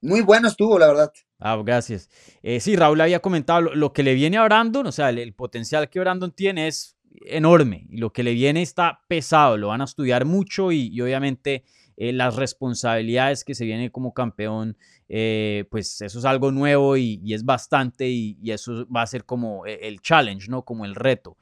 Muy 0.00 0.20
bueno 0.20 0.48
estuvo, 0.48 0.78
la 0.78 0.88
verdad. 0.88 1.12
Ah, 1.38 1.60
gracias. 1.64 2.08
Eh, 2.42 2.60
sí, 2.60 2.76
Raúl 2.76 3.00
había 3.00 3.20
comentado 3.20 3.60
lo, 3.60 3.92
que 3.92 4.02
le 4.02 4.14
viene 4.14 4.36
a 4.36 4.44
Brandon, 4.44 4.86
o 4.86 4.92
sea, 4.92 5.10
el, 5.10 5.34
potencial 5.34 5.88
que 5.88 6.00
Brandon 6.00 6.32
tiene 6.32 6.68
es 6.68 6.96
enorme 7.26 7.86
y 7.90 7.98
lo 7.98 8.12
que 8.12 8.22
le 8.22 8.32
viene 8.32 8.62
está 8.62 9.00
pesado, 9.08 9.56
lo 9.56 9.68
van 9.68 9.80
a 9.80 9.84
estudiar 9.84 10.24
mucho 10.24 10.70
y, 10.72 11.00
obviamente 11.00 11.64
eh, 11.96 12.12
las 12.12 12.36
responsabilidades 12.36 13.44
que 13.44 13.56
se 13.56 13.64
viene 13.64 13.90
como 13.90 14.14
campeón, 14.14 14.76
eh, 15.08 15.64
pues 15.70 16.00
eso 16.00 16.18
es 16.20 16.24
algo 16.24 16.52
nuevo 16.52 16.96
y, 16.96 17.20
es 17.32 17.44
bastante 17.44 18.08
y, 18.08 18.38
y, 18.40 18.52
eso 18.52 18.86
va 18.94 19.02
a 19.02 19.06
ser 19.06 19.24
como 19.24 19.66
el 19.66 20.00
challenge, 20.00 20.48
¿no? 20.48 20.64
Como 20.64 20.84
el 20.84 20.94
reto. 20.94 21.36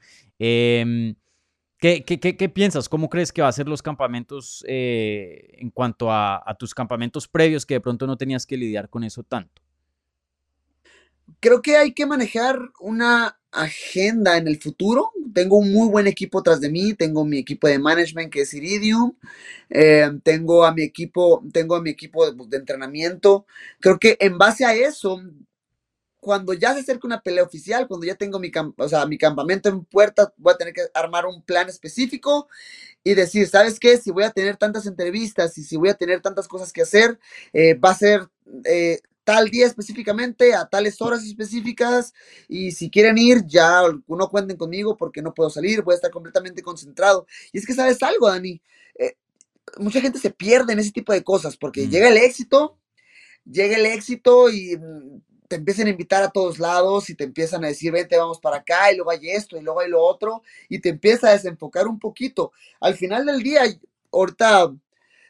¿Qué, 1.79 2.03
qué, 2.03 2.19
qué, 2.19 2.35
¿Qué, 2.35 2.49
piensas? 2.49 2.89
¿Cómo 2.89 3.07
crees 3.07 3.31
que 3.31 3.43
va 3.43 3.49
a 3.49 3.51
ser 3.51 3.67
los 3.67 3.83
campamentos 3.83 4.65
eh, 4.67 5.57
en 5.59 5.69
cuanto 5.69 6.11
a, 6.11 6.43
tus 6.57 6.73
campamentos 6.73 7.27
previos 7.27 7.67
que 7.67 7.75
de 7.75 7.81
pronto 7.81 8.07
no 8.07 8.17
tenías 8.17 8.47
que 8.47 8.57
lidiar 8.57 8.89
con 8.89 9.03
eso 9.03 9.21
tanto? 9.21 9.61
Creo 11.39 11.61
que 11.61 11.77
hay 11.77 11.93
que 11.93 12.07
manejar 12.07 12.57
una 12.79 13.37
agenda 13.51 14.37
en 14.37 14.47
el 14.47 14.59
futuro. 14.59 15.11
Tengo 15.33 15.57
un 15.57 15.71
muy 15.71 15.87
buen 15.87 16.07
equipo 16.07 16.41
tras 16.41 16.59
de 16.61 16.71
mí. 16.71 16.95
Tengo 16.95 17.23
mi 17.25 17.37
equipo 17.37 17.67
de 17.67 17.77
management 17.77 18.33
que 18.33 18.41
es 18.41 18.53
Iridium. 18.55 19.13
Eh, 19.69 20.09
tengo 20.23 20.65
a 20.65 20.73
mi 20.73 20.81
equipo, 20.81 21.43
tengo 21.53 21.75
a 21.75 21.81
mi 21.81 21.91
equipo 21.91 22.31
de, 22.31 22.43
de 22.47 22.57
entrenamiento. 22.57 23.45
Creo 23.79 23.99
que 23.99 24.17
en 24.19 24.39
base 24.39 24.65
a 24.65 24.73
eso 24.73 25.21
cuando 26.19 26.53
ya 26.53 26.73
se 26.73 26.79
acerque 26.81 27.07
una 27.07 27.21
pelea 27.21 27.43
oficial, 27.43 27.87
cuando 27.87 28.05
ya 28.05 28.15
tengo 28.15 28.39
mi, 28.39 28.51
o 28.77 28.89
sea, 28.89 29.05
mi 29.05 29.17
campamento 29.17 29.69
en 29.69 29.85
puerta, 29.85 30.33
voy 30.37 30.53
a 30.53 30.57
tener 30.57 30.73
que 30.73 30.81
armar 30.93 31.25
un 31.25 31.41
plan 31.41 31.69
específico 31.69 32.47
y 33.03 33.13
decir, 33.13 33.47
¿sabes 33.47 33.79
qué? 33.79 33.97
Si 33.97 34.11
voy 34.11 34.23
a 34.23 34.31
tener 34.31 34.57
tantas 34.57 34.85
entrevistas 34.85 35.57
y 35.57 35.63
si 35.63 35.77
voy 35.77 35.89
a 35.89 35.93
tener 35.93 36.21
tantas 36.21 36.47
cosas 36.47 36.73
que 36.73 36.81
hacer, 36.81 37.19
eh, 37.53 37.75
va 37.75 37.91
a 37.91 37.95
ser 37.95 38.27
eh, 38.65 38.99
tal 39.23 39.49
día 39.49 39.65
específicamente, 39.65 40.53
a 40.53 40.65
tales 40.65 41.01
horas 41.01 41.23
específicas, 41.23 42.13
y 42.47 42.71
si 42.71 42.89
quieren 42.89 43.17
ir, 43.17 43.45
ya 43.45 43.81
no 44.07 44.29
cuenten 44.29 44.55
conmigo 44.55 44.95
porque 44.95 45.21
no 45.21 45.33
puedo 45.33 45.49
salir, 45.49 45.81
voy 45.81 45.93
a 45.93 45.95
estar 45.95 46.11
completamente 46.11 46.61
concentrado. 46.61 47.27
Y 47.51 47.57
es 47.57 47.65
que, 47.65 47.73
¿sabes 47.73 48.01
algo, 48.03 48.29
Dani? 48.29 48.61
Eh, 48.97 49.17
mucha 49.79 49.99
gente 50.01 50.19
se 50.19 50.29
pierde 50.29 50.73
en 50.73 50.79
ese 50.79 50.91
tipo 50.91 51.11
de 51.11 51.23
cosas 51.23 51.57
porque 51.57 51.85
mm. 51.85 51.89
llega 51.89 52.07
el 52.07 52.17
éxito, 52.17 52.77
llega 53.43 53.75
el 53.75 53.85
éxito 53.85 54.49
y 54.49 54.79
te 55.47 55.55
empiezan 55.55 55.87
a 55.87 55.91
invitar 55.91 56.23
a 56.23 56.29
todos 56.29 56.59
lados 56.59 57.09
y 57.09 57.15
te 57.15 57.23
empiezan 57.23 57.63
a 57.63 57.67
decir, 57.67 57.91
vente, 57.91 58.17
vamos 58.17 58.39
para 58.39 58.57
acá, 58.57 58.91
y 58.91 58.95
luego 58.95 59.11
hay 59.11 59.29
esto, 59.29 59.57
y 59.57 59.61
luego 59.61 59.79
hay 59.79 59.89
lo 59.89 60.03
otro, 60.03 60.43
y 60.69 60.79
te 60.79 60.89
empieza 60.89 61.29
a 61.29 61.33
desenfocar 61.33 61.87
un 61.87 61.99
poquito. 61.99 62.51
Al 62.79 62.95
final 62.95 63.25
del 63.25 63.41
día, 63.43 63.61
ahorita 64.11 64.73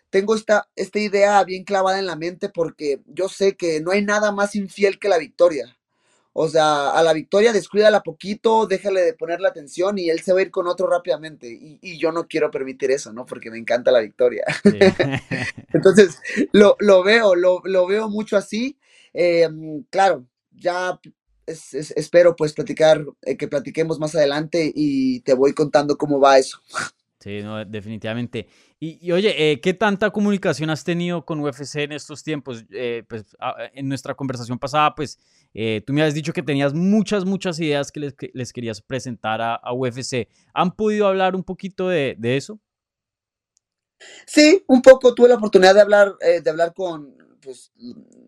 tengo 0.09 0.35
esta, 0.35 0.67
esta 0.75 0.99
idea 0.99 1.43
bien 1.43 1.63
clavada 1.63 1.99
en 1.99 2.05
la 2.05 2.15
mente 2.15 2.49
porque 2.49 3.01
yo 3.07 3.29
sé 3.29 3.55
que 3.55 3.81
no 3.81 3.91
hay 3.91 4.03
nada 4.03 4.31
más 4.31 4.55
infiel 4.55 4.99
que 4.99 5.09
la 5.09 5.17
victoria. 5.17 5.77
O 6.39 6.47
sea, 6.47 6.91
a 6.91 7.01
la 7.01 7.13
victoria 7.13 7.51
descuídala 7.51 8.03
poquito, 8.03 8.67
déjale 8.67 9.01
de 9.01 9.15
ponerle 9.15 9.47
atención 9.47 9.97
y 9.97 10.11
él 10.11 10.21
se 10.21 10.33
va 10.33 10.39
a 10.39 10.43
ir 10.43 10.51
con 10.51 10.67
otro 10.67 10.85
rápidamente. 10.85 11.47
Y, 11.47 11.79
y 11.81 11.97
yo 11.97 12.11
no 12.11 12.27
quiero 12.27 12.51
permitir 12.51 12.91
eso, 12.91 13.11
¿no? 13.11 13.25
Porque 13.25 13.49
me 13.49 13.57
encanta 13.57 13.91
la 13.91 14.01
victoria. 14.01 14.45
Sí. 14.61 14.77
Entonces, 15.73 16.21
lo, 16.51 16.75
lo 16.79 17.01
veo, 17.01 17.33
lo, 17.33 17.61
lo, 17.63 17.87
veo 17.87 18.07
mucho 18.07 18.37
así. 18.37 18.77
Eh, 19.19 19.49
claro, 19.89 20.27
ya 20.51 20.99
es, 21.47 21.73
es, 21.73 21.91
espero 21.91 22.35
pues 22.35 22.53
platicar, 22.53 23.03
eh, 23.23 23.35
que 23.35 23.47
platiquemos 23.47 23.99
más 23.99 24.13
adelante 24.13 24.71
y 24.75 25.21
te 25.21 25.33
voy 25.33 25.53
contando 25.53 25.97
cómo 25.97 26.19
va 26.19 26.37
eso. 26.37 26.61
Sí, 27.19 27.41
no, 27.41 27.65
definitivamente. 27.65 28.47
Y, 28.79 29.11
oye, 29.11 29.51
eh, 29.51 29.59
¿qué 29.59 29.73
tanta 29.73 30.11
comunicación 30.11 30.69
has 30.69 30.83
tenido 30.83 31.25
con 31.25 31.39
UFC 31.39 31.77
en 31.77 31.93
estos 31.93 32.23
tiempos? 32.23 32.63
Eh, 32.71 33.03
pues 33.09 33.25
en 33.73 33.89
nuestra 33.89 34.13
conversación 34.13 34.59
pasada, 34.59 34.93
pues 34.93 35.17
eh, 35.53 35.81
tú 35.85 35.93
me 35.93 36.03
has 36.03 36.13
dicho 36.13 36.31
que 36.31 36.43
tenías 36.43 36.75
muchas, 36.75 37.25
muchas 37.25 37.59
ideas 37.59 37.91
que 37.91 38.13
les, 38.33 38.53
querías 38.53 38.81
presentar 38.81 39.41
a, 39.41 39.73
UFC. 39.73 40.29
¿Han 40.53 40.75
podido 40.75 41.07
hablar 41.07 41.35
un 41.35 41.43
poquito 41.43 41.89
de, 41.89 42.15
de, 42.19 42.37
eso? 42.37 42.59
Sí, 44.27 44.63
un 44.67 44.83
poco. 44.83 45.15
Tuve 45.15 45.29
la 45.29 45.35
oportunidad 45.35 45.73
de 45.73 45.81
hablar, 45.81 46.15
de 46.19 46.49
hablar 46.49 46.73
con, 46.75 47.15
pues 47.47 47.71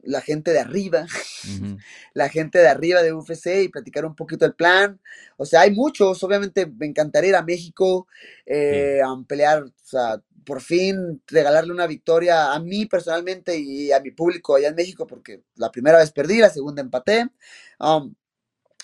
la 0.03 0.21
gente 0.21 0.51
de 0.51 0.59
arriba, 0.59 1.05
la 2.13 2.29
gente 2.29 2.57
de 2.57 2.69
arriba 2.69 3.03
de 3.03 3.11
UFC 3.11 3.47
y 3.63 3.67
platicar 3.67 4.05
un 4.05 4.15
poquito 4.15 4.45
el 4.45 4.53
plan. 4.53 4.97
O 5.35 5.45
sea, 5.45 5.61
hay 5.61 5.71
muchos, 5.71 6.23
obviamente 6.23 6.65
me 6.65 6.85
encantaría 6.85 7.31
ir 7.31 7.35
a 7.35 7.43
México 7.43 8.07
eh, 8.45 9.01
a 9.05 9.13
pelear, 9.27 9.63
o 9.63 9.73
sea, 9.83 10.21
por 10.45 10.61
fin 10.61 11.21
regalarle 11.27 11.73
una 11.73 11.85
victoria 11.85 12.53
a 12.53 12.59
mí 12.61 12.85
personalmente 12.85 13.59
y 13.59 13.91
a 13.91 13.99
mi 13.99 14.11
público 14.11 14.55
allá 14.55 14.69
en 14.69 14.75
México, 14.75 15.05
porque 15.05 15.43
la 15.55 15.69
primera 15.69 15.97
vez 15.97 16.11
perdí, 16.11 16.37
la 16.37 16.49
segunda 16.49 16.81
empaté. 16.81 17.27
Um, 17.77 18.15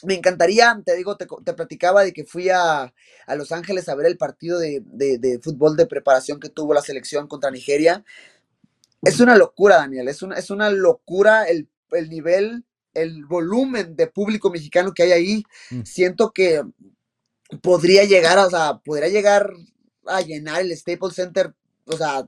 me 0.04 0.16
encantaría, 0.16 0.82
te 0.86 0.98
digo, 0.98 1.16
te, 1.16 1.26
platicaba 1.54 2.04
de 2.04 2.12
que 2.12 2.26
fui 2.26 2.50
a, 2.50 2.94
Los 3.38 3.54
Ángeles 3.54 3.88
a 3.88 3.96
ver 3.96 4.08
el 4.08 4.18
partido 4.18 4.60
de, 4.60 4.84
de, 4.84 5.40
fútbol 5.42 5.78
de 5.78 5.88
preparación 5.88 6.42
que 6.42 6.50
tuvo 6.50 6.74
la 6.74 6.82
selección 6.82 7.28
contra 7.28 7.52
Nigeria 7.52 8.04
es 9.06 9.20
una 9.20 9.38
locura, 9.38 9.78
Daniel, 9.78 10.08
es 10.08 10.22
una, 10.22 10.36
es 10.36 10.50
una 10.50 10.70
locura 10.70 11.46
el, 11.46 11.68
nivel, 12.10 12.66
el 12.94 13.26
volumen 13.26 13.96
de 13.96 14.08
público 14.08 14.50
mexicano 14.50 14.94
que 14.94 15.04
hay 15.04 15.12
ahí. 15.12 15.44
Mm. 15.70 15.84
Siento 15.84 16.32
que 16.32 16.64
podría 17.62 18.04
llegar, 18.06 18.38
o 18.40 18.50
sea, 18.50 18.80
podría 18.84 19.10
llegar 19.10 19.52
a 20.08 20.22
llenar 20.22 20.62
el 20.62 20.76
Staples 20.76 21.16
Center, 21.16 21.54
o 21.86 21.98
sea, 21.98 22.28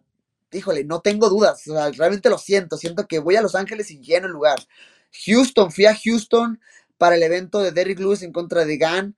híjole, 0.51 0.83
no 0.83 1.01
tengo 1.01 1.29
dudas, 1.29 1.67
o 1.67 1.73
sea, 1.73 1.91
realmente 1.91 2.29
lo 2.29 2.37
siento, 2.37 2.77
siento 2.77 3.07
que 3.07 3.19
voy 3.19 3.35
a 3.35 3.41
Los 3.41 3.55
Ángeles 3.55 3.91
y 3.91 3.99
lleno 3.99 4.27
el 4.27 4.33
lugar. 4.33 4.59
Houston, 5.25 5.71
fui 5.71 5.85
a 5.85 5.95
Houston 5.95 6.59
para 6.97 7.15
el 7.15 7.23
evento 7.23 7.59
de 7.59 7.71
Derrick 7.71 7.99
Lewis 7.99 8.21
en 8.21 8.31
contra 8.31 8.65
de 8.65 8.77
Gan, 8.77 9.15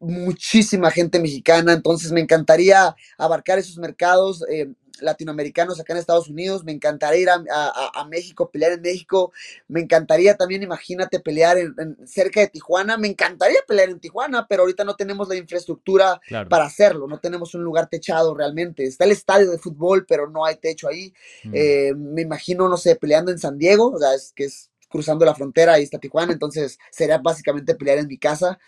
muchísima 0.00 0.90
gente 0.90 1.20
mexicana, 1.20 1.72
entonces 1.72 2.10
me 2.10 2.20
encantaría 2.20 2.96
abarcar 3.18 3.58
esos 3.58 3.76
mercados. 3.76 4.44
Eh, 4.50 4.72
latinoamericanos 5.00 5.80
acá 5.80 5.92
en 5.92 5.98
Estados 5.98 6.28
Unidos, 6.28 6.64
me 6.64 6.72
encantaría 6.72 7.22
ir 7.22 7.28
a, 7.30 8.04
México, 8.08 8.50
pelear 8.50 8.72
en 8.72 8.80
México, 8.80 9.32
me 9.68 9.80
encantaría 9.80 10.36
también, 10.36 10.62
imagínate, 10.62 11.20
pelear 11.20 11.58
en, 11.58 11.96
cerca 12.06 12.40
de 12.40 12.48
Tijuana, 12.48 12.96
me 12.96 13.08
encantaría 13.08 13.60
pelear 13.66 13.90
en 13.90 14.00
Tijuana, 14.00 14.46
pero 14.48 14.62
ahorita 14.62 14.84
no 14.84 14.96
tenemos 14.96 15.28
la 15.28 15.36
infraestructura 15.36 16.20
para 16.48 16.64
hacerlo, 16.64 17.06
no 17.06 17.20
tenemos 17.20 17.54
un 17.54 17.62
lugar 17.62 17.88
techado 17.88 18.34
realmente, 18.34 18.84
está 18.84 19.04
el 19.04 19.12
estadio 19.12 19.50
de 19.50 19.58
fútbol, 19.58 20.06
pero 20.06 20.28
no 20.28 20.44
hay 20.44 20.56
techo 20.56 20.88
ahí, 20.88 21.12
mm. 21.44 21.50
eh, 21.54 21.94
me 21.94 22.22
imagino, 22.22 22.68
no 22.68 22.76
sé, 22.76 22.96
peleando 22.96 23.30
en 23.30 23.38
San 23.38 23.58
Diego, 23.58 23.92
o 23.92 23.98
sea, 23.98 24.14
es 24.14 24.32
que 24.34 24.44
es 24.44 24.69
cruzando 24.90 25.24
la 25.24 25.34
frontera, 25.34 25.74
ahí 25.74 25.84
está 25.84 25.98
Tijuana, 25.98 26.32
entonces 26.32 26.78
sería 26.90 27.18
básicamente 27.18 27.74
pelear 27.74 27.98
en 27.98 28.08
mi 28.08 28.18
casa. 28.18 28.58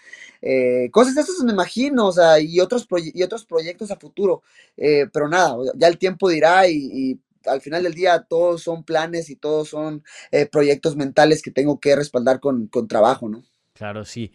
Eh, 0.40 0.88
cosas 0.90 1.14
de 1.14 1.20
esas 1.20 1.40
me 1.44 1.52
imagino, 1.52 2.06
o 2.06 2.12
sea, 2.12 2.40
y 2.40 2.60
otros, 2.60 2.86
y 3.12 3.22
otros 3.22 3.44
proyectos 3.44 3.90
a 3.90 3.96
futuro, 3.96 4.42
eh, 4.76 5.06
pero 5.12 5.28
nada, 5.28 5.56
ya 5.74 5.88
el 5.88 5.98
tiempo 5.98 6.28
dirá 6.28 6.66
y, 6.68 7.20
al 7.44 7.60
final 7.60 7.82
del 7.82 7.94
día 7.94 8.24
todos 8.28 8.62
son 8.62 8.84
planes 8.84 9.28
y 9.28 9.34
todos 9.34 9.68
son 9.68 10.04
eh, 10.30 10.46
proyectos 10.46 10.94
mentales 10.94 11.42
que 11.42 11.50
tengo 11.50 11.80
que 11.80 11.96
respaldar 11.96 12.38
con, 12.38 12.68
con 12.68 12.86
trabajo, 12.86 13.28
¿no? 13.28 13.42
Claro, 13.72 14.04
sí. 14.04 14.30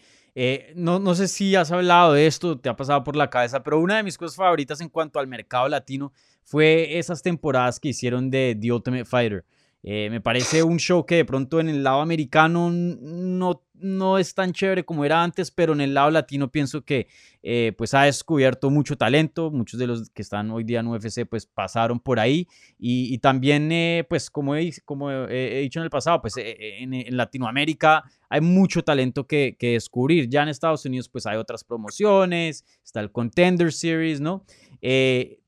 no, 0.75 0.99
no 0.99 1.15
sé 1.15 1.29
si 1.29 1.55
has 1.55 1.71
hablado 1.71 2.11
de 2.11 2.27
esto, 2.27 2.59
te 2.59 2.67
ha 2.67 2.75
pasado 2.75 3.05
por 3.05 3.15
la 3.15 3.29
cabeza, 3.29 3.63
pero 3.63 3.79
una 3.79 3.95
de 3.95 4.03
mis 4.03 4.17
cosas 4.17 4.35
favoritas 4.35 4.81
en 4.81 4.89
cuanto 4.89 5.19
al 5.19 5.27
mercado 5.27 5.69
latino 5.69 6.11
fue 6.43 6.97
esas 6.97 7.21
temporadas 7.21 7.79
que 7.79 7.89
hicieron 7.89 8.29
de 8.29 8.57
The 8.59 8.73
Ultimate 8.73 9.05
Fighter. 9.05 9.45
Eh, 9.89 10.09
me 10.09 10.19
parece 10.19 10.63
un 10.63 10.79
show 10.79 11.05
que 11.05 11.15
de 11.15 11.23
pronto 11.23 11.61
en 11.61 11.69
el 11.69 11.81
lado 11.81 12.01
americano 12.01 12.69
no, 12.69 13.63
no 13.73 14.17
es 14.17 14.35
tan 14.35 14.51
chévere 14.51 14.83
como 14.83 15.05
era 15.05 15.23
antes, 15.23 15.49
pero 15.49 15.71
en 15.71 15.79
el 15.79 15.93
lado 15.93 16.11
latino 16.11 16.51
pienso 16.51 16.83
que 16.83 17.07
eh, 17.41 17.71
pues 17.77 17.93
ha 17.93 18.01
descubierto 18.03 18.69
mucho 18.69 18.97
talento. 18.97 19.49
Muchos 19.49 19.79
de 19.79 19.87
los 19.87 20.09
que 20.09 20.23
están 20.23 20.51
hoy 20.51 20.65
día 20.65 20.81
en 20.81 20.87
UFC 20.87 21.25
pues 21.25 21.45
pasaron 21.45 22.01
por 22.01 22.19
ahí 22.19 22.49
y, 22.77 23.17
también 23.19 23.71
eh, 23.71 24.05
pues 24.09 24.29
como 24.29 24.57
he, 24.57 24.73
como 24.83 25.09
he 25.09 25.61
dicho 25.61 25.79
en 25.79 25.85
el 25.85 25.89
pasado, 25.89 26.21
pues 26.21 26.33
en, 26.35 27.15
Latinoamérica 27.15 28.03
hay 28.27 28.41
mucho 28.41 28.83
talento 28.83 29.25
que, 29.25 29.55
que, 29.57 29.71
descubrir. 29.71 30.27
Ya 30.27 30.43
en 30.43 30.49
Estados 30.49 30.83
Unidos 30.83 31.07
pues 31.07 31.25
hay 31.25 31.37
otras 31.37 31.63
promociones, 31.63 32.65
está 32.83 32.99
el 32.99 33.13
Contender 33.13 33.71
Series, 33.71 34.19
¿no? 34.19 34.43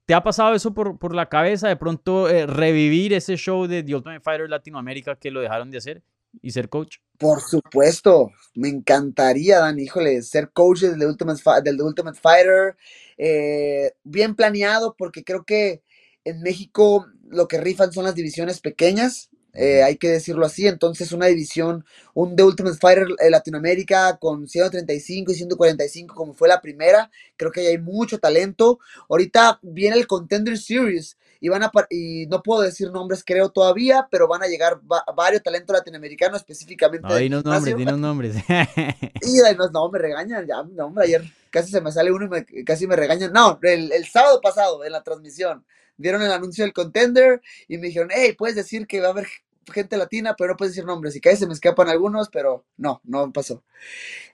¿Te 0.09 0.15
ha 0.15 0.23
pasado 0.23 0.55
eso 0.55 0.73
por, 0.73 0.97
por 0.97 1.13
la 1.13 1.29
cabeza 1.29 1.67
de 1.67 1.75
pronto 1.75 2.27
eh, 2.27 2.47
revivir 2.47 3.13
ese 3.13 3.37
show 3.37 3.67
de 3.67 3.83
The 3.83 3.93
Ultimate 3.93 4.21
Fighter 4.21 4.49
Latinoamérica 4.49 5.15
que 5.15 5.29
lo 5.29 5.39
dejaron 5.39 5.69
de 5.69 5.77
hacer 5.77 6.01
y 6.41 6.49
ser 6.49 6.67
coach? 6.67 6.97
Por 7.19 7.41
supuesto, 7.41 8.31
me 8.55 8.69
encantaría, 8.69 9.59
Dan, 9.59 9.77
híjole, 9.77 10.23
ser 10.23 10.49
coach 10.49 10.79
del 10.79 11.05
Ultimate, 11.05 11.43
del 11.63 11.79
Ultimate 11.79 12.19
Fighter, 12.19 12.75
eh, 13.19 13.91
bien 14.03 14.33
planeado, 14.33 14.95
porque 14.97 15.23
creo 15.23 15.45
que 15.45 15.83
en 16.23 16.41
México 16.41 17.05
lo 17.27 17.47
que 17.47 17.61
rifan 17.61 17.93
son 17.93 18.05
las 18.05 18.15
divisiones 18.15 18.61
pequeñas, 18.61 19.28
eh, 19.53 19.83
hay 19.83 19.97
que 19.97 20.09
decirlo 20.09 20.45
así. 20.45 20.67
Entonces, 20.67 21.11
una 21.11 21.27
división, 21.27 21.85
un 22.13 22.35
The 22.35 22.43
Ultimate 22.43 22.77
Fighter 22.77 23.07
eh, 23.19 23.29
Latinoamérica 23.29 24.17
con 24.17 24.47
135 24.47 25.31
y 25.31 25.35
145, 25.35 26.15
como 26.15 26.33
fue 26.33 26.47
la 26.47 26.61
primera. 26.61 27.09
Creo 27.37 27.51
que 27.51 27.67
hay 27.67 27.77
mucho 27.77 28.19
talento. 28.19 28.79
Ahorita 29.09 29.59
viene 29.61 29.97
el 29.97 30.07
Contender 30.07 30.57
Series 30.57 31.17
y 31.41 31.49
van 31.49 31.63
a 31.63 31.71
y 31.89 32.25
no 32.27 32.43
puedo 32.43 32.61
decir 32.61 32.91
nombres, 32.91 33.23
creo 33.25 33.49
todavía, 33.49 34.07
pero 34.11 34.27
van 34.27 34.43
a 34.43 34.47
llegar 34.47 34.81
varios 35.15 35.41
talentos 35.41 35.73
latinoamericanos 35.73 36.41
específicamente. 36.41 37.07
No, 37.07 37.15
dinos 37.15 37.45
nombres, 37.45 37.77
dinos 37.77 37.97
nombres. 37.97 38.35
y 39.21 39.55
no, 39.57 39.69
no, 39.69 39.89
me 39.89 39.99
regañan, 39.99 40.45
ya, 40.45 40.63
no, 40.63 40.87
hombre, 40.87 41.05
ayer 41.05 41.23
casi 41.49 41.71
se 41.71 41.81
me 41.81 41.91
sale 41.91 42.11
uno 42.11 42.29
y 42.49 42.63
casi 42.63 42.87
me 42.87 42.95
regañan. 42.95 43.33
No, 43.33 43.59
el, 43.61 43.91
el 43.91 44.05
sábado 44.05 44.41
pasado 44.41 44.83
en 44.85 44.91
la 44.91 45.03
transmisión 45.03 45.65
dieron 45.97 46.21
el 46.21 46.31
anuncio 46.31 46.63
del 46.63 46.73
contender 46.73 47.41
y 47.67 47.77
me 47.77 47.87
dijeron, 47.87 48.09
hey, 48.11 48.33
puedes 48.37 48.55
decir 48.55 48.87
que 48.87 49.01
va 49.01 49.07
a 49.07 49.11
haber 49.11 49.27
gente 49.71 49.97
latina, 49.97 50.35
pero 50.37 50.51
no 50.51 50.57
puedes 50.57 50.73
decir 50.73 50.85
nombres. 50.85 51.15
Y 51.15 51.21
que 51.21 51.35
se 51.35 51.47
me 51.47 51.53
escapan 51.53 51.89
algunos, 51.89 52.29
pero 52.29 52.65
no, 52.77 53.01
no 53.03 53.31
pasó. 53.31 53.63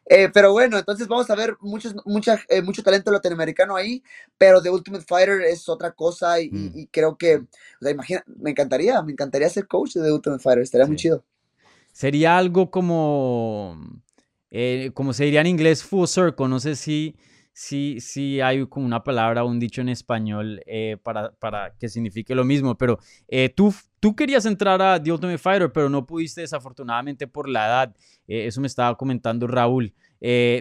Eh, 0.06 0.30
pero 0.34 0.52
bueno, 0.52 0.78
entonces 0.78 1.08
vamos 1.08 1.30
a 1.30 1.36
ver 1.36 1.58
muchos, 1.62 1.96
mucha, 2.06 2.40
eh, 2.50 2.62
mucho 2.62 2.84
talento 2.84 3.12
latinoamericano 3.12 3.76
ahí, 3.76 4.04
pero 4.38 4.62
The 4.62 4.70
Ultimate 4.70 5.06
Fighter 5.06 5.42
es 5.42 5.68
otra 5.68 5.92
cosa 5.92 6.40
y, 6.40 6.50
mm. 6.52 6.88
creo 6.92 7.18
que, 7.18 7.38
o 7.38 7.48
sea, 7.82 7.92
imagina, 7.92 8.24
me 8.28 8.52
encantaría, 8.52 9.02
me 9.02 9.14
encantaría 9.14 9.50
ser 9.50 9.68
coach 9.68 9.94
de 9.94 10.04
The 10.04 10.12
Ultimate 10.12 10.44
Fighter, 10.44 10.64
estaría 10.64 10.86
muy 10.86 10.96
chido. 10.96 11.24
Sería 11.92 12.38
algo 12.38 12.70
como, 12.70 14.04
eh, 14.52 14.92
como 14.94 15.14
se 15.14 15.26
diría 15.26 15.42
en 15.42 15.48
inglés, 15.48 15.84
full 15.84 16.08
circle, 16.08 16.48
no 16.48 16.60
sé 16.60 16.76
si 16.76 17.16
sí, 17.56 17.98
sí 18.02 18.42
hay 18.42 18.68
como 18.68 18.86
una 18.86 19.04
palabra 19.04 19.44
o 19.44 19.48
un 19.48 19.60
dicho 19.60 19.82
en 19.82 19.90
español 19.90 20.62
eh, 20.68 20.98
para, 21.02 21.32
para, 21.32 21.74
que 21.80 21.88
signifique 21.88 22.36
lo 22.36 22.44
mismo, 22.44 22.78
pero 22.78 23.00
eh, 23.30 23.50
tú, 23.50 23.74
tú 24.02 24.16
querías 24.16 24.46
entrar 24.46 24.82
a 24.82 25.02
The 25.02 25.12
Ultimate 25.12 25.38
Fighter, 25.38 25.72
pero 25.72 25.90
no 25.90 26.06
pudiste 26.06 26.42
desafortunadamente 26.42 27.28
por 27.28 27.48
la 27.48 27.66
edad. 27.66 27.96
Eh, 28.28 28.46
eso 28.48 28.60
me 28.60 28.68
estaba 28.68 28.96
comentando 28.98 29.48
Raúl. 29.48 29.94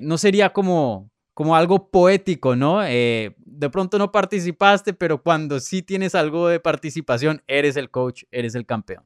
no 0.02 0.18
sería 0.18 0.52
como, 0.52 1.10
como 1.34 1.56
algo 1.56 1.90
poético, 1.90 2.54
¿no? 2.54 2.80
de 2.80 3.70
pronto 3.70 3.98
no 3.98 4.12
participaste, 4.12 4.94
pero 4.94 5.22
cuando 5.22 5.58
sí 5.58 5.82
tienes 5.82 6.14
algo 6.14 6.48
de 6.48 6.60
participación, 6.60 7.42
eres 7.48 7.76
el 7.76 7.90
coach, 7.90 8.22
eres 8.30 8.54
el 8.54 8.66
campeón. 8.66 9.04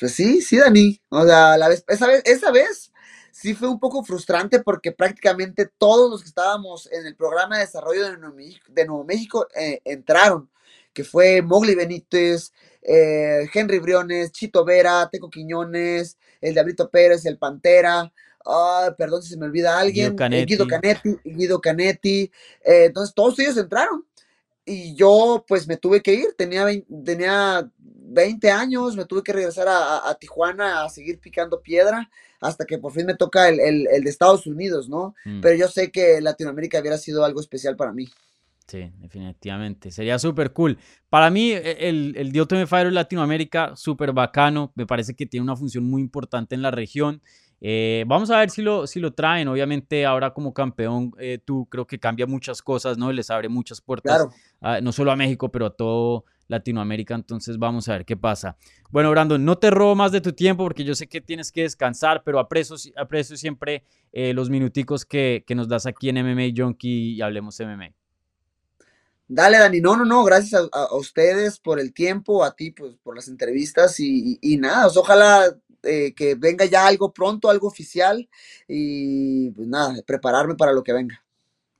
Pues 0.00 0.14
sí, 0.14 0.42
sí, 0.42 0.58
Dani. 0.58 1.00
O 1.10 1.24
sea, 1.24 1.56
la 1.56 1.68
vez, 1.68 1.84
esa 1.86 2.08
vez, 2.08 2.22
esa 2.26 2.50
vez 2.50 2.91
sí 3.32 3.54
fue 3.54 3.68
un 3.68 3.80
poco 3.80 4.04
frustrante 4.04 4.60
porque 4.60 4.92
prácticamente 4.92 5.68
todos 5.78 6.10
los 6.10 6.22
que 6.22 6.28
estábamos 6.28 6.88
en 6.92 7.06
el 7.06 7.16
programa 7.16 7.56
de 7.56 7.64
desarrollo 7.64 8.04
de 8.04 8.84
Nuevo 8.86 9.04
México, 9.04 9.48
eh, 9.56 9.80
entraron, 9.84 10.48
que 10.92 11.02
fue 11.02 11.40
Mowgli 11.40 11.74
Benítez, 11.74 12.52
eh, 12.82 13.48
Henry 13.52 13.78
Briones, 13.78 14.32
Chito 14.32 14.64
Vera, 14.64 15.08
Teco 15.10 15.30
Quiñones, 15.30 16.18
el 16.40 16.54
Dabrito 16.54 16.90
Pérez, 16.90 17.24
el 17.24 17.38
Pantera, 17.38 18.12
perdón 18.98 19.22
si 19.22 19.30
se 19.30 19.36
me 19.38 19.46
olvida 19.46 19.78
alguien, 19.78 20.14
eh, 20.20 20.44
Guido 20.44 20.66
Canetti, 20.66 21.16
Guido 21.24 21.60
Canetti, 21.60 22.30
entonces 22.62 23.14
todos 23.14 23.38
ellos 23.38 23.56
entraron 23.56 24.04
y 24.64 24.94
yo 24.94 25.44
pues 25.46 25.66
me 25.66 25.76
tuve 25.76 26.02
que 26.02 26.14
ir, 26.14 26.26
tenía, 26.36 26.66
tenía 27.04 27.68
20 27.78 28.50
años, 28.50 28.96
me 28.96 29.04
tuve 29.04 29.22
que 29.22 29.32
regresar 29.32 29.66
a, 29.68 30.14
Tijuana 30.20 30.84
a 30.84 30.88
seguir 30.88 31.18
picando 31.18 31.60
piedra 31.60 32.10
hasta 32.40 32.64
que 32.64 32.78
por 32.78 32.92
fin 32.92 33.06
me 33.06 33.14
toca 33.14 33.48
el, 33.48 33.58
de 33.58 34.10
Estados 34.10 34.46
Unidos, 34.46 34.88
¿no? 34.88 35.14
Mm. 35.24 35.40
Pero 35.40 35.56
yo 35.56 35.68
sé 35.68 35.90
que 35.90 36.20
Latinoamérica 36.20 36.80
hubiera 36.80 36.98
sido 36.98 37.24
algo 37.24 37.40
especial 37.40 37.76
para 37.76 37.92
mí. 37.92 38.08
Sí, 38.66 38.90
definitivamente. 38.98 39.90
Sería 39.90 40.18
súper 40.18 40.52
cool. 40.52 40.78
Para 41.08 41.30
mí, 41.30 41.52
e, 41.52 41.88
el, 41.88 42.14
el 42.16 42.32
The 42.32 42.66
Fighter 42.66 42.92
Latinoamérica, 42.92 43.76
súper 43.76 44.12
bacano. 44.12 44.72
Me 44.74 44.86
parece 44.86 45.14
que 45.14 45.26
tiene 45.26 45.44
una 45.44 45.56
función 45.56 45.84
muy 45.84 46.00
importante 46.00 46.54
en 46.54 46.62
la 46.62 46.70
región. 46.70 47.22
Eh, 47.64 48.02
vamos 48.08 48.28
a 48.30 48.40
ver 48.40 48.50
si 48.50 48.60
lo, 48.60 48.88
si 48.88 48.98
lo 48.98 49.12
traen. 49.12 49.46
Obviamente, 49.46 50.04
ahora 50.04 50.34
como 50.34 50.52
campeón, 50.52 51.12
eh, 51.20 51.38
tú 51.42 51.66
creo 51.66 51.86
que 51.86 52.00
cambia 52.00 52.26
muchas 52.26 52.60
cosas, 52.60 52.98
¿no? 52.98 53.12
Les 53.12 53.30
abre 53.30 53.48
muchas 53.48 53.80
puertas, 53.80 54.26
no 54.82 54.90
solo 54.90 55.12
a 55.12 55.16
México, 55.16 55.50
pero 55.52 55.66
a 55.66 55.70
todo 55.70 56.24
Latinoamérica. 56.48 57.14
Entonces, 57.14 57.58
vamos 57.58 57.88
a 57.88 57.92
ver 57.92 58.04
qué 58.04 58.16
pasa. 58.16 58.56
Bueno, 58.90 59.12
Brandon, 59.12 59.44
no 59.44 59.58
te 59.58 59.70
robo 59.70 59.94
más 59.94 60.10
de 60.10 60.20
tu 60.20 60.32
tiempo 60.32 60.64
porque 60.64 60.82
yo 60.82 60.96
sé 60.96 61.06
que 61.06 61.20
tienes 61.20 61.52
que 61.52 61.62
descansar, 61.62 62.22
pero 62.24 62.40
aprecio, 62.40 62.76
aprecio 62.96 63.36
siempre 63.36 63.84
eh, 64.12 64.34
los 64.34 64.50
minuticos 64.50 65.04
que, 65.04 65.44
que, 65.46 65.54
nos 65.54 65.68
das 65.68 65.86
aquí 65.86 66.08
en 66.08 66.16
MMA 66.16 66.52
Junkie 66.56 67.14
y 67.14 67.22
Hablemos 67.22 67.60
MMA. 67.60 67.92
Dale, 69.28 69.58
Dani. 69.58 69.80
No, 69.80 69.96
no, 69.96 70.04
no. 70.04 70.24
Gracias 70.24 70.68
a, 70.72 70.94
ustedes 70.96 71.60
por 71.60 71.78
el 71.78 71.94
tiempo, 71.94 72.42
a 72.42 72.56
ti 72.56 72.72
pues, 72.72 72.96
por 73.04 73.14
las 73.14 73.28
entrevistas 73.28 74.00
y, 74.00 74.38
y, 74.42 74.56
nada. 74.56 74.88
ojalá 74.88 75.56
eh, 75.82 76.14
que 76.14 76.34
venga 76.34 76.64
ya 76.64 76.86
algo 76.86 77.12
pronto, 77.12 77.50
algo 77.50 77.66
oficial 77.66 78.28
y 78.68 79.50
pues 79.50 79.68
nada, 79.68 79.94
prepararme 80.06 80.54
para 80.54 80.72
lo 80.72 80.82
que 80.82 80.92
venga. 80.92 81.22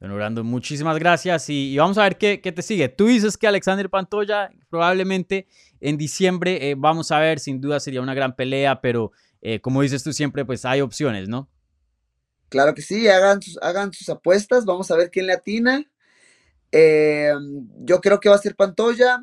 Bueno, 0.01 0.17
Brando, 0.17 0.43
muchísimas 0.43 0.99
gracias 0.99 1.49
y, 1.49 1.77
vamos 1.77 1.97
a 1.99 2.03
ver 2.03 2.19
qué, 2.19 2.41
qué, 2.41 2.51
te 2.51 2.63
sigue. 2.63 2.89
Tú 2.89 3.07
dices 3.07 3.37
que 3.37 3.47
Alexander 3.47 3.89
Pantoya 3.89 4.51
probablemente 4.69 5.47
en 5.81 5.97
diciembre, 5.97 6.71
eh, 6.71 6.75
vamos 6.77 7.13
a 7.13 7.21
ver, 7.21 7.39
sin 7.39 7.61
duda 7.61 7.79
sería 7.79 8.01
una 8.01 8.15
gran 8.15 8.35
pelea, 8.35 8.81
pero 8.81 9.13
eh, 9.41 9.61
como 9.61 9.83
dices 9.83 10.03
tú 10.03 10.13
siempre, 10.13 10.45
pues 10.45 10.65
hay 10.65 10.81
opciones, 10.81 11.29
¿no? 11.29 11.49
Claro 12.49 12.75
que 12.75 12.83
sí, 12.83 13.07
hagan 13.09 13.41
sus, 13.41 13.59
hagan 13.63 13.93
sus 13.93 14.09
apuestas, 14.09 14.65
vamos 14.65 14.91
a 14.91 14.97
ver 14.97 15.11
quién 15.11 15.27
le 15.27 15.35
atina. 15.35 15.87
yo 16.73 18.01
creo 18.01 18.19
que 18.19 18.29
va 18.29 18.35
a 18.35 18.39
ser 18.39 18.57
Pantoya, 18.57 19.23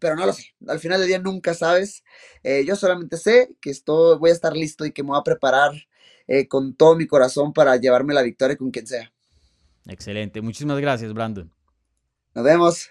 pero 0.00 0.16
no 0.16 0.26
lo 0.26 0.32
sé. 0.32 0.54
Al 0.66 0.78
final 0.80 0.98
del 0.98 1.08
día 1.08 1.18
nunca 1.18 1.54
sabes. 1.54 2.02
Eh, 2.42 2.64
yo 2.66 2.76
solamente 2.76 3.16
sé 3.16 3.50
que 3.60 3.70
estoy, 3.70 4.18
voy 4.18 4.30
a 4.30 4.32
estar 4.32 4.54
listo 4.54 4.84
y 4.84 4.92
que 4.92 5.02
me 5.02 5.10
voy 5.10 5.18
a 5.20 5.22
preparar 5.22 5.72
eh, 6.26 6.48
con 6.48 6.74
todo 6.74 6.96
mi 6.96 7.06
corazón 7.06 7.52
para 7.52 7.76
llevarme 7.76 8.14
la 8.14 8.22
victoria 8.22 8.56
con 8.56 8.70
quien 8.70 8.86
sea. 8.86 9.12
Excelente. 9.86 10.40
Muchísimas 10.40 10.78
gracias, 10.80 11.12
Brandon. 11.12 11.52
Nos 12.34 12.44
vemos. 12.44 12.90